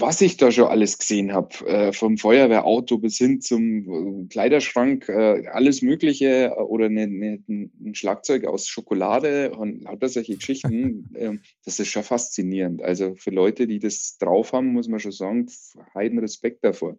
was 0.00 0.20
ich 0.20 0.36
da 0.36 0.50
schon 0.50 0.68
alles 0.68 0.98
gesehen 0.98 1.32
habe, 1.32 1.66
äh, 1.66 1.92
vom 1.92 2.18
Feuerwehrauto 2.18 2.98
bis 2.98 3.18
hin 3.18 3.40
zum 3.40 4.24
äh, 4.24 4.26
Kleiderschrank, 4.28 5.08
äh, 5.08 5.46
alles 5.48 5.82
Mögliche 5.82 6.52
äh, 6.56 6.60
oder 6.60 6.88
ne, 6.88 7.06
ne, 7.06 7.42
ein 7.48 7.94
Schlagzeug 7.94 8.44
aus 8.46 8.68
Schokolade 8.68 9.52
und 9.52 9.82
lauter 9.82 10.08
solche 10.08 10.36
Geschichten, 10.36 11.10
ähm, 11.16 11.40
das 11.64 11.78
ist 11.78 11.88
schon 11.88 12.02
faszinierend. 12.02 12.82
Also 12.82 13.14
für 13.16 13.30
Leute, 13.30 13.66
die 13.66 13.78
das 13.78 14.16
drauf 14.18 14.52
haben, 14.52 14.68
muss 14.72 14.88
man 14.88 15.00
schon 15.00 15.12
sagen, 15.12 15.46
heiden 15.94 16.18
Respekt 16.18 16.64
davor. 16.64 16.96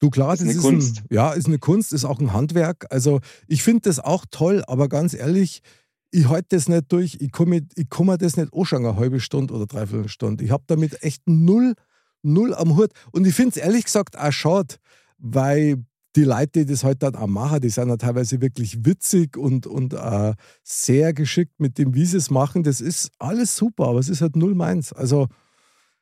Du 0.00 0.08
klar, 0.08 0.30
das, 0.30 0.40
das 0.40 0.48
ist, 0.48 0.64
eine 0.64 0.72
Kunst. 0.72 0.98
Ein, 0.98 1.06
ja, 1.10 1.32
ist 1.32 1.46
eine 1.46 1.58
Kunst, 1.58 1.92
ist 1.92 2.04
auch 2.04 2.20
ein 2.20 2.32
Handwerk. 2.32 2.86
Also 2.90 3.20
ich 3.46 3.62
finde 3.62 3.82
das 3.82 3.98
auch 3.98 4.24
toll, 4.30 4.64
aber 4.66 4.88
ganz 4.88 5.14
ehrlich, 5.14 5.62
ich 6.10 6.28
halte 6.28 6.56
das 6.56 6.68
nicht 6.68 6.90
durch. 6.90 7.18
Ich 7.20 7.30
komme 7.30 7.66
ich 7.76 7.88
komm 7.88 8.06
mir 8.06 8.18
das 8.18 8.36
nicht 8.36 8.52
anschauen, 8.54 8.84
eine 8.84 8.96
halbe 8.96 9.20
Stunde 9.20 9.54
oder 9.54 9.66
dreiviertel 9.66 10.08
Stunde. 10.08 10.44
Ich 10.44 10.50
habe 10.50 10.64
damit 10.66 11.02
echt 11.02 11.22
null 11.26 11.74
null 12.22 12.54
am 12.54 12.76
Hut. 12.76 12.90
Und 13.12 13.26
ich 13.26 13.34
finde 13.34 13.50
es 13.50 13.56
ehrlich 13.56 13.84
gesagt 13.84 14.18
auch 14.18 14.32
schade, 14.32 14.76
weil 15.18 15.84
die 16.16 16.24
Leute, 16.24 16.64
die 16.64 16.66
das 16.66 16.82
halt 16.82 17.02
dann 17.02 17.14
auch 17.14 17.26
machen, 17.26 17.60
die 17.60 17.68
sind 17.68 17.88
ja 17.88 17.96
teilweise 17.96 18.40
wirklich 18.40 18.84
witzig 18.84 19.36
und, 19.36 19.66
und 19.66 19.94
äh, 19.94 20.34
sehr 20.64 21.12
geschickt 21.12 21.58
mit 21.58 21.78
dem, 21.78 21.94
wie 21.94 22.04
sie 22.04 22.16
es 22.16 22.30
machen. 22.30 22.62
Das 22.62 22.80
ist 22.80 23.10
alles 23.18 23.56
super, 23.56 23.86
aber 23.88 24.00
es 24.00 24.08
ist 24.08 24.20
halt 24.20 24.34
null 24.34 24.54
meins. 24.54 24.92
Also 24.92 25.28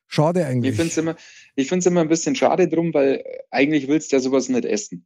schade 0.07 0.45
eigentlich. 0.45 0.71
Ich 0.71 0.77
finde 0.77 0.91
es 0.91 0.97
immer, 0.97 1.85
immer 1.91 2.01
ein 2.01 2.09
bisschen 2.09 2.35
schade 2.35 2.67
drum, 2.67 2.93
weil 2.93 3.23
eigentlich 3.51 3.87
willst 3.87 4.11
du 4.11 4.15
ja 4.15 4.19
sowas 4.19 4.49
nicht 4.49 4.65
essen 4.65 5.05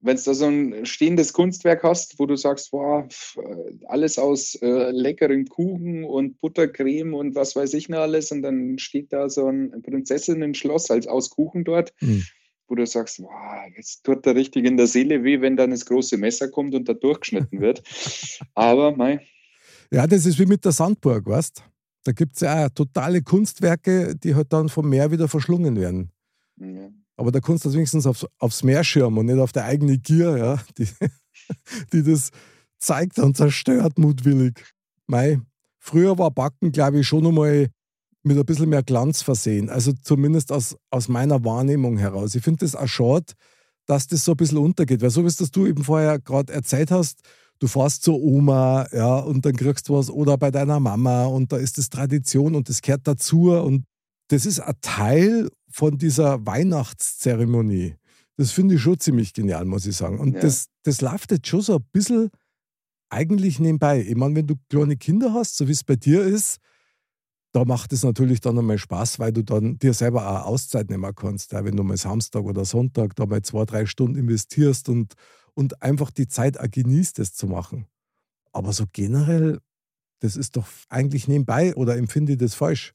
wenn 0.00 0.16
du 0.16 0.22
da 0.22 0.34
so 0.34 0.46
ein 0.46 0.86
stehendes 0.86 1.32
Kunstwerk 1.32 1.82
hast, 1.82 2.18
wo 2.18 2.26
du 2.26 2.36
sagst, 2.36 2.70
boah, 2.70 3.08
alles 3.86 4.18
aus 4.18 4.54
äh, 4.56 4.90
leckerem 4.90 5.46
Kuchen 5.46 6.04
und 6.04 6.40
Buttercreme 6.40 7.14
und 7.14 7.34
was 7.34 7.56
weiß 7.56 7.74
ich 7.74 7.88
noch 7.88 8.00
alles, 8.00 8.30
und 8.32 8.42
dann 8.42 8.78
steht 8.78 9.12
da 9.12 9.28
so 9.28 9.48
ein 9.48 9.82
Prinzessinnen-Schloss 9.82 10.90
als 10.90 11.06
aus 11.06 11.30
Kuchen 11.30 11.64
dort, 11.64 11.92
mhm. 12.00 12.24
wo 12.68 12.74
du 12.74 12.86
sagst, 12.86 13.18
boah, 13.18 13.66
jetzt 13.76 14.04
tut 14.04 14.26
da 14.26 14.32
richtig 14.32 14.64
in 14.64 14.76
der 14.76 14.86
Seele 14.86 15.24
weh, 15.24 15.40
wenn 15.40 15.56
dann 15.56 15.70
das 15.70 15.86
große 15.86 16.16
Messer 16.16 16.48
kommt 16.48 16.74
und 16.74 16.88
da 16.88 16.94
durchgeschnitten 16.94 17.60
wird. 17.60 17.82
Aber, 18.54 18.96
mei. 18.96 19.20
Ja, 19.90 20.06
das 20.06 20.26
ist 20.26 20.38
wie 20.38 20.46
mit 20.46 20.64
der 20.64 20.72
Sandburg, 20.72 21.26
weißt 21.26 21.62
Da 22.04 22.12
gibt 22.12 22.34
es 22.34 22.40
ja 22.40 22.66
auch 22.66 22.70
totale 22.70 23.22
Kunstwerke, 23.22 24.14
die 24.16 24.34
halt 24.34 24.52
dann 24.52 24.68
vom 24.68 24.88
Meer 24.88 25.10
wieder 25.10 25.28
verschlungen 25.28 25.76
werden. 25.76 26.10
Ja. 26.56 26.90
Aber 27.18 27.32
da 27.32 27.40
kannst 27.40 27.64
du 27.64 27.72
wenigstens 27.72 28.06
aufs, 28.06 28.26
aufs 28.38 28.62
Meer 28.62 28.84
schirmen 28.84 29.18
und 29.18 29.26
nicht 29.26 29.38
auf 29.38 29.52
der 29.52 29.64
eigene 29.64 29.98
Gier, 29.98 30.36
ja, 30.36 30.60
die, 30.78 30.88
die 31.92 32.02
das 32.02 32.30
zeigt 32.78 33.18
und 33.18 33.36
zerstört 33.36 33.98
mutwillig. 33.98 34.64
Mei, 35.06 35.40
früher 35.78 36.16
war 36.16 36.30
Backen, 36.30 36.70
glaube 36.70 37.00
ich, 37.00 37.08
schon 37.08 37.26
einmal 37.26 37.68
mit 38.22 38.38
ein 38.38 38.46
bisschen 38.46 38.68
mehr 38.68 38.82
Glanz 38.82 39.22
versehen. 39.22 39.68
Also 39.68 39.92
zumindest 39.92 40.52
aus, 40.52 40.76
aus 40.90 41.08
meiner 41.08 41.44
Wahrnehmung 41.44 41.98
heraus. 41.98 42.34
Ich 42.34 42.44
finde 42.44 42.60
das 42.60 42.76
auch 42.76 42.86
schade, 42.86 43.32
dass 43.86 44.06
das 44.06 44.24
so 44.24 44.32
ein 44.32 44.36
bisschen 44.36 44.58
untergeht. 44.58 45.02
Weil 45.02 45.10
so 45.10 45.24
wie 45.24 45.28
es 45.28 45.36
du 45.36 45.66
eben 45.66 45.82
vorher 45.82 46.20
gerade 46.20 46.52
erzählt 46.52 46.90
hast, 46.90 47.20
du 47.58 47.66
fährst 47.66 48.02
zur 48.02 48.20
Oma, 48.20 48.86
ja, 48.92 49.16
und 49.18 49.44
dann 49.44 49.56
kriegst 49.56 49.88
du 49.88 49.94
was 49.94 50.10
oder 50.10 50.36
bei 50.38 50.50
deiner 50.50 50.78
Mama 50.78 51.24
und 51.24 51.52
da 51.52 51.56
ist 51.56 51.78
das 51.78 51.88
Tradition 51.88 52.54
und 52.54 52.68
das 52.68 52.82
gehört 52.82 53.08
dazu 53.08 53.52
und 53.52 53.84
das 54.28 54.46
ist 54.46 54.60
ein 54.60 54.74
Teil 54.80 55.48
von 55.70 55.98
dieser 55.98 56.44
Weihnachtszeremonie. 56.46 57.96
Das 58.36 58.52
finde 58.52 58.76
ich 58.76 58.82
schon 58.82 58.98
ziemlich 58.98 59.32
genial, 59.32 59.64
muss 59.64 59.86
ich 59.86 59.96
sagen. 59.96 60.18
Und 60.18 60.34
ja. 60.34 60.40
das, 60.40 60.68
das 60.84 61.00
läuft 61.00 61.32
jetzt 61.32 61.48
schon 61.48 61.60
so 61.60 61.76
ein 61.76 61.84
bisschen 61.92 62.30
eigentlich 63.10 63.58
nebenbei. 63.58 64.00
Ich 64.00 64.16
meine, 64.16 64.36
wenn 64.36 64.46
du 64.46 64.54
kleine 64.68 64.96
Kinder 64.96 65.32
hast, 65.32 65.56
so 65.56 65.66
wie 65.66 65.72
es 65.72 65.84
bei 65.84 65.96
dir 65.96 66.22
ist, 66.22 66.58
da 67.52 67.64
macht 67.64 67.92
es 67.92 68.04
natürlich 68.04 68.40
dann 68.40 68.58
einmal 68.58 68.78
Spaß, 68.78 69.18
weil 69.18 69.32
du 69.32 69.42
dann 69.42 69.78
dir 69.78 69.94
selber 69.94 70.28
auch 70.28 70.46
Auszeit 70.46 70.90
nehmen 70.90 71.14
kannst. 71.14 71.52
Ja, 71.52 71.64
wenn 71.64 71.76
du 71.76 71.82
mal 71.82 71.96
Samstag 71.96 72.44
oder 72.44 72.64
Sonntag 72.64 73.16
da 73.16 73.26
mal 73.26 73.42
zwei, 73.42 73.64
drei 73.64 73.86
Stunden 73.86 74.16
investierst 74.16 74.88
und, 74.88 75.14
und 75.54 75.82
einfach 75.82 76.10
die 76.10 76.28
Zeit 76.28 76.60
auch 76.60 76.70
genießt, 76.70 77.18
das 77.18 77.34
zu 77.34 77.46
machen. 77.46 77.86
Aber 78.52 78.72
so 78.72 78.84
generell, 78.92 79.58
das 80.20 80.36
ist 80.36 80.56
doch 80.56 80.66
eigentlich 80.88 81.26
nebenbei 81.26 81.74
oder 81.74 81.96
empfinde 81.96 82.32
ich 82.32 82.38
das 82.38 82.54
falsch? 82.54 82.94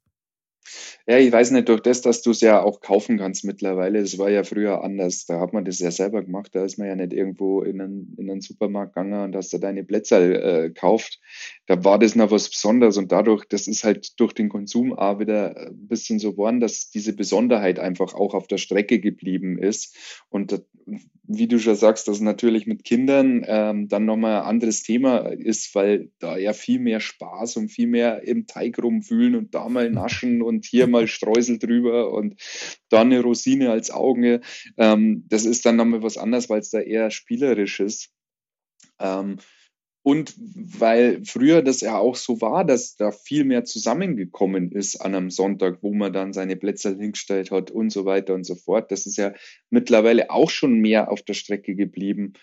Ja, 1.07 1.17
ich 1.17 1.31
weiß 1.31 1.51
nicht, 1.51 1.67
durch 1.67 1.81
das, 1.81 2.01
dass 2.01 2.21
du 2.21 2.31
es 2.31 2.39
ja 2.41 2.61
auch 2.61 2.79
kaufen 2.79 3.17
kannst 3.17 3.43
mittlerweile, 3.43 4.01
das 4.01 4.17
war 4.17 4.29
ja 4.29 4.43
früher 4.43 4.83
anders. 4.83 5.25
Da 5.25 5.39
hat 5.39 5.51
man 5.53 5.65
das 5.65 5.79
ja 5.79 5.91
selber 5.91 6.23
gemacht. 6.23 6.55
Da 6.55 6.63
ist 6.63 6.77
man 6.77 6.87
ja 6.87 6.95
nicht 6.95 7.13
irgendwo 7.13 7.61
in 7.61 7.81
einen, 7.81 8.15
in 8.17 8.29
einen 8.31 8.41
Supermarkt 8.41 8.93
gegangen 8.95 9.21
und 9.21 9.35
hast 9.35 9.53
da 9.53 9.57
deine 9.57 9.83
Plätze 9.83 10.15
äh, 10.41 10.69
kauft. 10.71 11.19
Da 11.65 11.83
war 11.85 11.97
das 11.97 12.15
noch 12.15 12.29
was 12.29 12.49
Besonderes 12.49 12.97
und 12.97 13.11
dadurch, 13.11 13.45
das 13.45 13.67
ist 13.67 13.85
halt 13.85 14.19
durch 14.19 14.33
den 14.33 14.49
Konsum 14.49 14.91
auch 14.91 15.19
wieder 15.19 15.55
ein 15.67 15.87
bisschen 15.87 16.19
so 16.19 16.31
geworden, 16.31 16.59
dass 16.59 16.89
diese 16.89 17.15
Besonderheit 17.15 17.79
einfach 17.79 18.13
auch 18.13 18.33
auf 18.33 18.47
der 18.47 18.57
Strecke 18.57 18.99
geblieben 18.99 19.57
ist. 19.57 19.95
Und 20.29 20.61
wie 21.25 21.47
du 21.47 21.59
schon 21.59 21.75
sagst, 21.75 22.09
dass 22.09 22.19
natürlich 22.19 22.67
mit 22.67 22.83
Kindern 22.83 23.45
ähm, 23.47 23.87
dann 23.87 24.05
nochmal 24.05 24.41
ein 24.41 24.47
anderes 24.47 24.83
Thema 24.83 25.19
ist, 25.19 25.73
weil 25.73 26.11
da 26.19 26.37
ja 26.37 26.51
viel 26.51 26.79
mehr 26.79 26.99
Spaß 26.99 27.55
und 27.55 27.69
viel 27.69 27.87
mehr 27.87 28.23
im 28.23 28.45
Teig 28.45 28.81
rumfühlen 28.83 29.35
und 29.35 29.55
da 29.55 29.69
mal 29.69 29.89
naschen 29.89 30.41
und 30.41 30.65
hier 30.65 30.87
mal 30.87 31.07
Streusel 31.07 31.59
drüber 31.59 32.11
und 32.11 32.35
da 32.89 33.01
eine 33.01 33.21
Rosine 33.21 33.71
als 33.71 33.89
Auge. 33.89 34.41
Ähm, 34.77 35.23
das 35.29 35.45
ist 35.45 35.65
dann 35.65 35.77
nochmal 35.77 36.03
was 36.03 36.17
anderes, 36.17 36.49
weil 36.49 36.59
es 36.59 36.71
da 36.71 36.79
eher 36.79 37.09
spielerisch 37.09 37.79
ist. 37.79 38.11
Ähm, 38.99 39.37
und 40.03 40.35
weil 40.37 41.23
früher 41.23 41.61
das 41.61 41.79
ja 41.79 41.97
auch 41.97 42.17
so 42.17 42.41
war, 42.41 42.65
dass 42.65 42.97
da 42.97 43.11
viel 43.11 43.45
mehr 43.45 43.63
zusammengekommen 43.63 44.71
ist 44.71 44.97
an 44.97 45.15
einem 45.15 45.29
Sonntag, 45.31 45.77
wo 45.81 45.93
man 45.93 46.11
dann 46.11 46.33
seine 46.33 46.57
Plätze 46.57 46.89
hingestellt 46.89 47.51
hat 47.51 47.71
und 47.71 47.89
so 47.89 48.03
weiter 48.03 48.33
und 48.33 48.45
so 48.45 48.55
fort. 48.55 48.91
Das 48.91 49.05
ist 49.05 49.15
ja 49.15 49.33
mittlerweile 49.69 50.29
auch 50.29 50.49
schon 50.49 50.73
mehr 50.73 51.09
auf 51.09 51.21
der 51.21 51.33
Strecke 51.33 51.75
geblieben. 51.75 52.33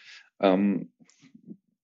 Ähm, 0.41 0.91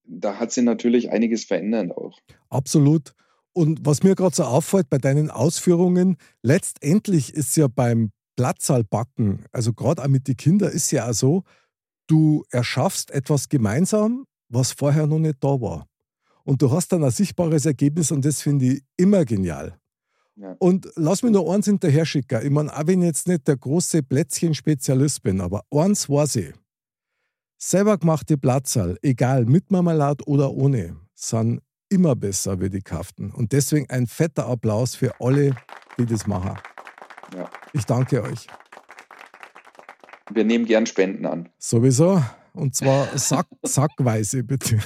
da 0.06 0.38
hat 0.38 0.50
sich 0.50 0.64
natürlich 0.64 1.10
einiges 1.10 1.44
verändert 1.44 1.94
auch. 1.94 2.18
Absolut. 2.48 3.12
Und 3.52 3.84
was 3.84 4.02
mir 4.02 4.14
gerade 4.14 4.34
so 4.34 4.44
auffällt 4.44 4.88
bei 4.88 4.98
deinen 4.98 5.30
Ausführungen, 5.30 6.16
letztendlich 6.42 7.34
ist 7.34 7.54
ja 7.56 7.68
beim 7.68 8.12
Platzsaalbacken, 8.36 9.44
also 9.52 9.74
gerade 9.74 10.02
auch 10.02 10.08
mit 10.08 10.26
den 10.26 10.36
Kindern, 10.36 10.72
ist 10.72 10.90
ja 10.90 11.08
auch 11.08 11.14
so, 11.14 11.42
du 12.06 12.44
erschaffst 12.50 13.10
etwas 13.10 13.48
gemeinsam, 13.48 14.26
was 14.48 14.72
vorher 14.72 15.06
noch 15.06 15.18
nicht 15.18 15.42
da 15.42 15.60
war. 15.60 15.86
Und 16.44 16.62
du 16.62 16.70
hast 16.70 16.92
dann 16.92 17.02
ein 17.02 17.10
sichtbares 17.10 17.66
Ergebnis 17.66 18.10
und 18.10 18.24
das 18.24 18.40
finde 18.40 18.66
ich 18.66 18.82
immer 18.96 19.24
genial. 19.24 19.78
Ja. 20.36 20.54
Und 20.58 20.88
lass 20.96 21.22
mich 21.22 21.32
noch 21.32 21.50
eins 21.52 21.66
hinterher 21.66 22.04
schicken. 22.04 22.44
Ich 22.44 22.50
meine, 22.50 22.72
auch 22.76 22.86
wenn 22.86 23.00
ich 23.00 23.06
jetzt 23.06 23.26
nicht 23.26 23.48
der 23.48 23.56
große 23.56 24.02
Plätzchen-Spezialist 24.02 25.22
bin, 25.22 25.40
aber 25.40 25.64
eins 25.70 26.08
weiß 26.08 26.36
ich. 26.36 26.54
Selber 27.58 27.96
gemachte 27.96 28.36
Platzal, 28.36 28.98
egal 29.00 29.46
mit 29.46 29.70
Marmelade 29.70 30.22
oder 30.26 30.52
ohne, 30.52 30.96
sind 31.14 31.62
immer 31.88 32.14
besser 32.14 32.60
wie 32.60 32.68
die 32.68 32.82
Kaften. 32.82 33.30
Und 33.30 33.52
deswegen 33.52 33.88
ein 33.88 34.06
fetter 34.06 34.46
Applaus 34.46 34.94
für 34.94 35.18
alle, 35.20 35.56
die 35.98 36.04
das 36.04 36.26
machen. 36.26 36.58
Ja. 37.34 37.50
Ich 37.72 37.84
danke 37.84 38.22
euch. 38.22 38.46
Wir 40.30 40.44
nehmen 40.44 40.66
gern 40.66 40.86
Spenden 40.86 41.24
an. 41.24 41.48
Sowieso. 41.58 42.22
Und 42.56 42.74
zwar 42.74 43.16
sack, 43.18 43.46
sackweise, 43.62 44.42
bitte. 44.42 44.78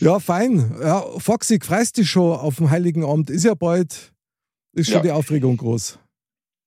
ja, 0.00 0.18
fein. 0.18 0.74
Ja, 0.80 1.02
Foxy, 1.18 1.58
freust 1.62 1.96
dich 1.96 2.10
schon 2.10 2.32
auf 2.36 2.56
dem 2.56 2.70
Heiligen 2.70 3.04
Abend? 3.04 3.30
Ist 3.30 3.44
ja 3.44 3.54
bald, 3.54 4.12
ist 4.72 4.86
schon 4.88 4.96
Ja. 4.96 5.02
die 5.02 5.10
Aufregung 5.12 5.56
groß. 5.56 5.98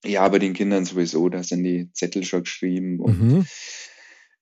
Ja, 0.06 0.28
bei 0.30 0.40
den 0.40 0.54
Kindern 0.54 0.86
sowieso, 0.86 1.28
da 1.30 1.44
sind 1.44 1.64
die 1.64 1.92
Zettel 1.94 2.24
schon 2.24 2.44
geschrieben. 2.44 3.00
Und 3.02 3.22
Mhm. 3.22 3.46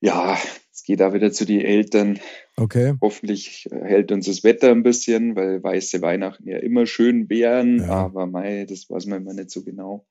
ja, 0.01 0.37
es 0.71 0.83
geht 0.83 1.01
auch 1.01 1.13
wieder 1.13 1.31
zu 1.31 1.45
den 1.45 1.61
Eltern. 1.61 2.19
Okay. 2.55 2.93
Hoffentlich 3.01 3.67
hält 3.71 4.11
uns 4.11 4.27
das 4.27 4.43
Wetter 4.43 4.69
ein 4.71 4.83
bisschen, 4.83 5.35
weil 5.35 5.61
weiße 5.63 6.01
Weihnachten 6.01 6.47
ja 6.47 6.57
immer 6.59 6.85
schön 6.85 7.27
wären. 7.29 7.79
Ja. 7.79 8.05
Aber 8.05 8.27
mei, 8.27 8.65
das 8.69 8.87
weiß 8.89 9.07
man 9.07 9.23
immer 9.23 9.33
nicht 9.33 9.49
so 9.49 9.63
genau. 9.63 10.05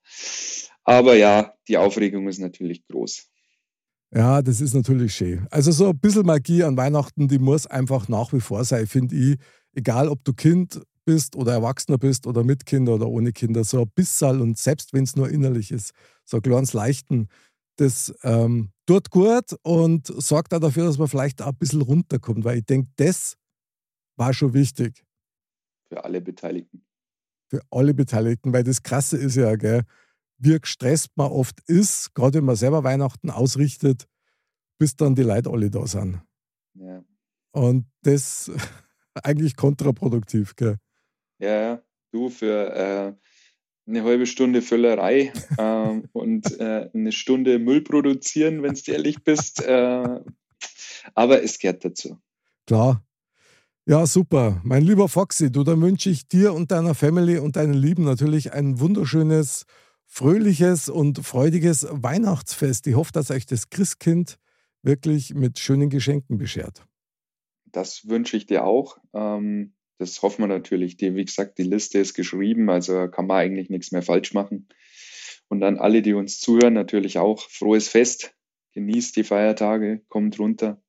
Aber 0.83 1.15
ja, 1.15 1.53
die 1.69 1.77
Aufregung 1.77 2.27
ist 2.27 2.39
natürlich 2.39 2.85
groß. 2.87 3.29
Ja, 4.13 4.41
das 4.41 4.61
ist 4.61 4.73
natürlich 4.73 5.13
schön. 5.15 5.47
Also 5.51 5.71
so 5.71 5.89
ein 5.89 5.99
bisschen 5.99 6.25
Magie 6.25 6.63
an 6.63 6.77
Weihnachten, 6.77 7.27
die 7.27 7.39
muss 7.39 7.67
einfach 7.67 8.07
nach 8.07 8.31
wie 8.33 8.39
vor 8.39 8.63
sein, 8.63 8.87
finde 8.87 9.15
ich. 9.15 9.37
Egal, 9.73 10.07
ob 10.07 10.23
du 10.23 10.33
Kind 10.33 10.81
bist 11.05 11.35
oder 11.35 11.53
Erwachsener 11.53 11.97
bist 11.97 12.25
oder 12.25 12.43
mit 12.43 12.65
Kinder 12.65 12.95
oder 12.95 13.07
ohne 13.07 13.31
Kinder, 13.33 13.63
so 13.63 13.81
ein 13.81 13.89
bisschen 13.93 14.41
und 14.41 14.57
selbst 14.57 14.93
wenn 14.93 15.03
es 15.03 15.15
nur 15.15 15.29
innerlich 15.29 15.71
ist, 15.71 15.91
so 16.25 16.37
ein 16.37 16.41
kleines 16.43 16.73
Leichten, 16.73 17.27
das 17.77 18.13
ähm, 18.23 18.71
tut 18.85 19.09
gut 19.11 19.53
und 19.63 20.07
sorgt 20.07 20.53
auch 20.53 20.59
dafür, 20.59 20.85
dass 20.85 20.97
man 20.97 21.07
vielleicht 21.07 21.41
auch 21.41 21.47
ein 21.49 21.57
bisschen 21.57 21.81
runterkommt, 21.81 22.43
weil 22.43 22.59
ich 22.59 22.65
denke, 22.65 22.89
das 22.95 23.35
war 24.17 24.33
schon 24.33 24.53
wichtig 24.53 25.03
Für 25.89 26.03
alle 26.03 26.21
Beteiligten. 26.21 26.83
für 27.49 27.61
alle 27.71 27.93
Beteiligten, 27.93 28.51
weil 28.53 28.63
das 28.63 28.83
Krasse 28.83 29.17
ist 29.17 29.35
ja, 29.35 29.55
gell, 29.55 29.83
wie 30.37 30.59
gestresst 30.59 31.09
man 31.15 31.31
oft 31.31 31.59
ist, 31.67 32.13
gerade 32.13 32.39
wenn 32.39 32.45
man 32.45 32.55
selber 32.55 32.83
Weihnachten 32.83 33.29
ausrichtet, 33.29 34.07
bis 34.77 34.95
dann 34.95 35.15
die 35.15 35.23
Leute 35.23 35.49
alle 35.49 35.69
da 35.69 35.87
sind. 35.87 36.21
Ja, 36.75 37.03
Und 37.51 37.85
das 38.03 38.51
eigentlich 39.23 39.55
kontraproduktiv, 39.55 40.55
gell? 40.55 40.77
ja 41.39 41.81
du 42.11 42.29
für 42.29 42.73
äh, 42.73 43.13
eine 43.87 44.03
halbe 44.03 44.25
Stunde 44.25 44.61
Völlerei 44.61 45.31
ähm, 45.57 46.05
und 46.13 46.59
äh, 46.59 46.89
eine 46.93 47.11
Stunde 47.11 47.59
Müll 47.59 47.81
produzieren, 47.81 48.63
wenn 48.63 48.73
du 48.73 48.91
ehrlich 48.91 49.23
bist. 49.23 49.61
Äh, 49.61 50.19
aber 51.13 51.43
es 51.43 51.59
gehört 51.59 51.85
dazu. 51.85 52.17
Klar. 52.65 53.03
Ja, 53.85 54.05
super. 54.05 54.59
Mein 54.65 54.83
lieber 54.83 55.07
Foxy, 55.07 55.49
du, 55.49 55.63
dann 55.63 55.81
wünsche 55.81 56.09
ich 56.09 56.27
dir 56.27 56.53
und 56.53 56.71
deiner 56.71 56.93
Family 56.93 57.37
und 57.37 57.55
deinen 57.55 57.73
Lieben 57.73 58.03
natürlich 58.03 58.51
ein 58.51 58.81
wunderschönes, 58.81 59.65
fröhliches 60.07 60.89
und 60.89 61.19
freudiges 61.19 61.87
Weihnachtsfest. 61.91 62.87
Ich 62.87 62.95
hoffe, 62.95 63.11
dass 63.11 63.29
euch 63.29 63.45
das 63.45 63.69
Christkind 63.69 64.39
wirklich 64.81 65.35
mit 65.35 65.59
schönen 65.59 65.89
Geschenken 65.89 66.37
beschert. 66.37 66.85
Das 67.65 68.07
wünsche 68.07 68.37
ich 68.37 68.45
dir 68.45 68.63
auch. 68.63 68.97
Ähm, 69.13 69.75
das 69.97 70.21
hoffen 70.21 70.43
wir 70.43 70.47
natürlich. 70.47 70.97
Die, 70.97 71.15
wie 71.15 71.25
gesagt, 71.25 71.57
die 71.57 71.63
Liste 71.63 71.99
ist 71.99 72.13
geschrieben, 72.13 72.69
also 72.69 73.07
kann 73.09 73.27
man 73.27 73.37
eigentlich 73.37 73.69
nichts 73.69 73.91
mehr 73.91 74.01
falsch 74.01 74.33
machen. 74.33 74.67
Und 75.49 75.63
an 75.63 75.77
alle, 75.77 76.01
die 76.01 76.13
uns 76.13 76.39
zuhören, 76.39 76.73
natürlich 76.73 77.17
auch 77.17 77.41
frohes 77.41 77.87
Fest. 77.87 78.33
Genießt 78.73 79.15
die 79.15 79.23
Feiertage, 79.23 80.03
kommt 80.07 80.39
runter. 80.39 80.81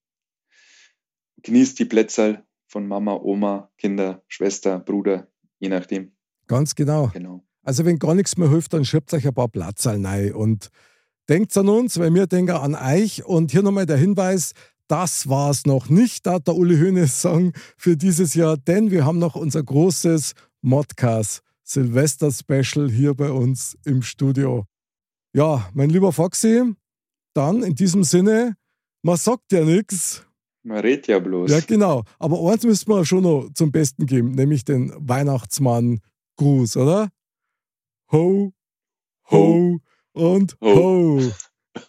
Genießt 1.42 1.78
die 1.78 1.84
Plätzerl 1.84 2.44
von 2.66 2.86
Mama, 2.86 3.14
Oma, 3.14 3.72
Kinder, 3.78 4.22
Schwester, 4.28 4.78
Bruder, 4.78 5.28
je 5.58 5.68
nachdem. 5.68 6.16
Ganz 6.46 6.74
genau. 6.74 7.08
Genau. 7.08 7.47
Also 7.68 7.84
wenn 7.84 7.98
gar 7.98 8.14
nichts 8.14 8.38
mehr 8.38 8.48
hilft, 8.48 8.72
dann 8.72 8.86
schiebt 8.86 9.12
euch 9.12 9.26
ein 9.26 9.34
paar 9.34 9.48
Platzal 9.48 10.02
rein 10.02 10.32
und 10.32 10.70
denkt 11.28 11.54
an 11.58 11.68
uns, 11.68 11.98
weil 11.98 12.14
wir 12.14 12.26
denken 12.26 12.56
an 12.56 12.74
euch. 12.74 13.26
Und 13.26 13.50
hier 13.50 13.60
nochmal 13.62 13.84
der 13.84 13.98
Hinweis, 13.98 14.52
das 14.86 15.28
war's 15.28 15.66
noch 15.66 15.90
nicht, 15.90 16.24
da 16.24 16.38
der 16.38 16.56
Uli 16.56 16.78
Hoeneß 16.78 17.20
Song 17.20 17.52
für 17.76 17.94
dieses 17.94 18.32
Jahr, 18.32 18.56
denn 18.56 18.90
wir 18.90 19.04
haben 19.04 19.18
noch 19.18 19.36
unser 19.36 19.62
großes 19.62 20.32
Modcast 20.62 21.42
Silvester 21.62 22.30
Special 22.32 22.90
hier 22.90 23.12
bei 23.12 23.30
uns 23.30 23.76
im 23.84 24.00
Studio. 24.00 24.64
Ja, 25.34 25.68
mein 25.74 25.90
lieber 25.90 26.14
Foxy, 26.14 26.72
dann 27.34 27.62
in 27.62 27.74
diesem 27.74 28.02
Sinne, 28.02 28.56
man 29.02 29.18
sagt 29.18 29.52
ja 29.52 29.62
nichts. 29.62 30.24
Man 30.62 30.78
redet 30.78 31.08
ja 31.08 31.18
bloß. 31.18 31.50
Ja, 31.50 31.60
genau. 31.60 32.04
Aber 32.18 32.50
eins 32.50 32.64
müssen 32.64 32.88
wir 32.88 33.04
schon 33.04 33.24
noch 33.24 33.50
zum 33.52 33.70
Besten 33.72 34.06
geben, 34.06 34.30
nämlich 34.30 34.64
den 34.64 34.90
Weihnachtsmann-Gruß, 34.96 36.78
oder? 36.78 37.10
Ho, 38.10 38.52
ho 39.30 39.78
und 40.14 40.56
ho. 40.62 41.20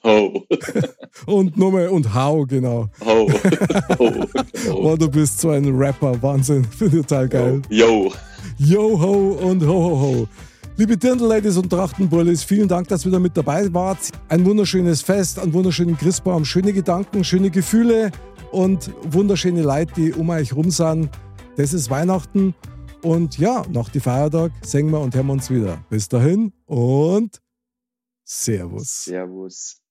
Ho, 0.04 0.44
Und 1.26 1.58
nochmal 1.58 1.88
und 1.88 2.14
hau, 2.14 2.46
genau. 2.46 2.90
ho, 3.04 3.30
ho, 4.00 4.26
Oh, 4.74 4.96
du 4.98 5.10
bist 5.10 5.40
so 5.40 5.50
ein 5.52 5.74
Rapper. 5.76 6.22
Wahnsinn. 6.22 6.66
Finde 6.66 6.98
ich 6.98 7.06
total 7.06 7.30
geil. 7.30 7.62
Yo. 7.70 8.12
Yo, 8.58 9.00
ho 9.00 9.38
und 9.50 9.66
ho, 9.66 9.74
ho, 9.74 10.00
ho. 10.02 10.28
Liebe 10.76 10.96
Dirndl-Ladies 10.98 11.58
und 11.58 11.70
Trachtenbullis, 11.70 12.44
vielen 12.44 12.68
Dank, 12.68 12.88
dass 12.90 13.04
ihr 13.06 13.08
wieder 13.12 13.20
mit 13.20 13.36
dabei 13.36 13.74
wart. 13.74 14.12
Ein 14.30 14.46
wunderschönes 14.46 15.02
Fest, 15.02 15.40
einen 15.40 15.54
wunderschönen 15.54 15.98
Christbaum, 15.98 16.46
schöne 16.46 16.72
Gedanken, 16.72 17.24
schöne 17.24 17.50
Gefühle 17.50 18.12
und 18.52 18.92
wunderschöne 19.04 19.62
Leute, 19.62 19.94
die 19.96 20.14
um 20.14 20.30
euch 20.30 20.54
rum 20.54 20.70
sind. 20.70 21.10
Das 21.58 21.74
ist 21.74 21.90
Weihnachten. 21.90 22.54
Und 23.02 23.38
ja, 23.38 23.66
nach 23.70 23.90
die 23.90 24.02
Feiertag 24.02 24.52
singen 24.62 24.92
wir 24.92 25.00
und 25.00 25.16
hören 25.16 25.28
wir 25.28 25.34
uns 25.34 25.50
wieder. 25.50 25.84
Bis 25.90 26.10
dahin 26.10 26.52
und 26.66 27.42
Servus. 28.26 29.06
Servus. 29.06 29.82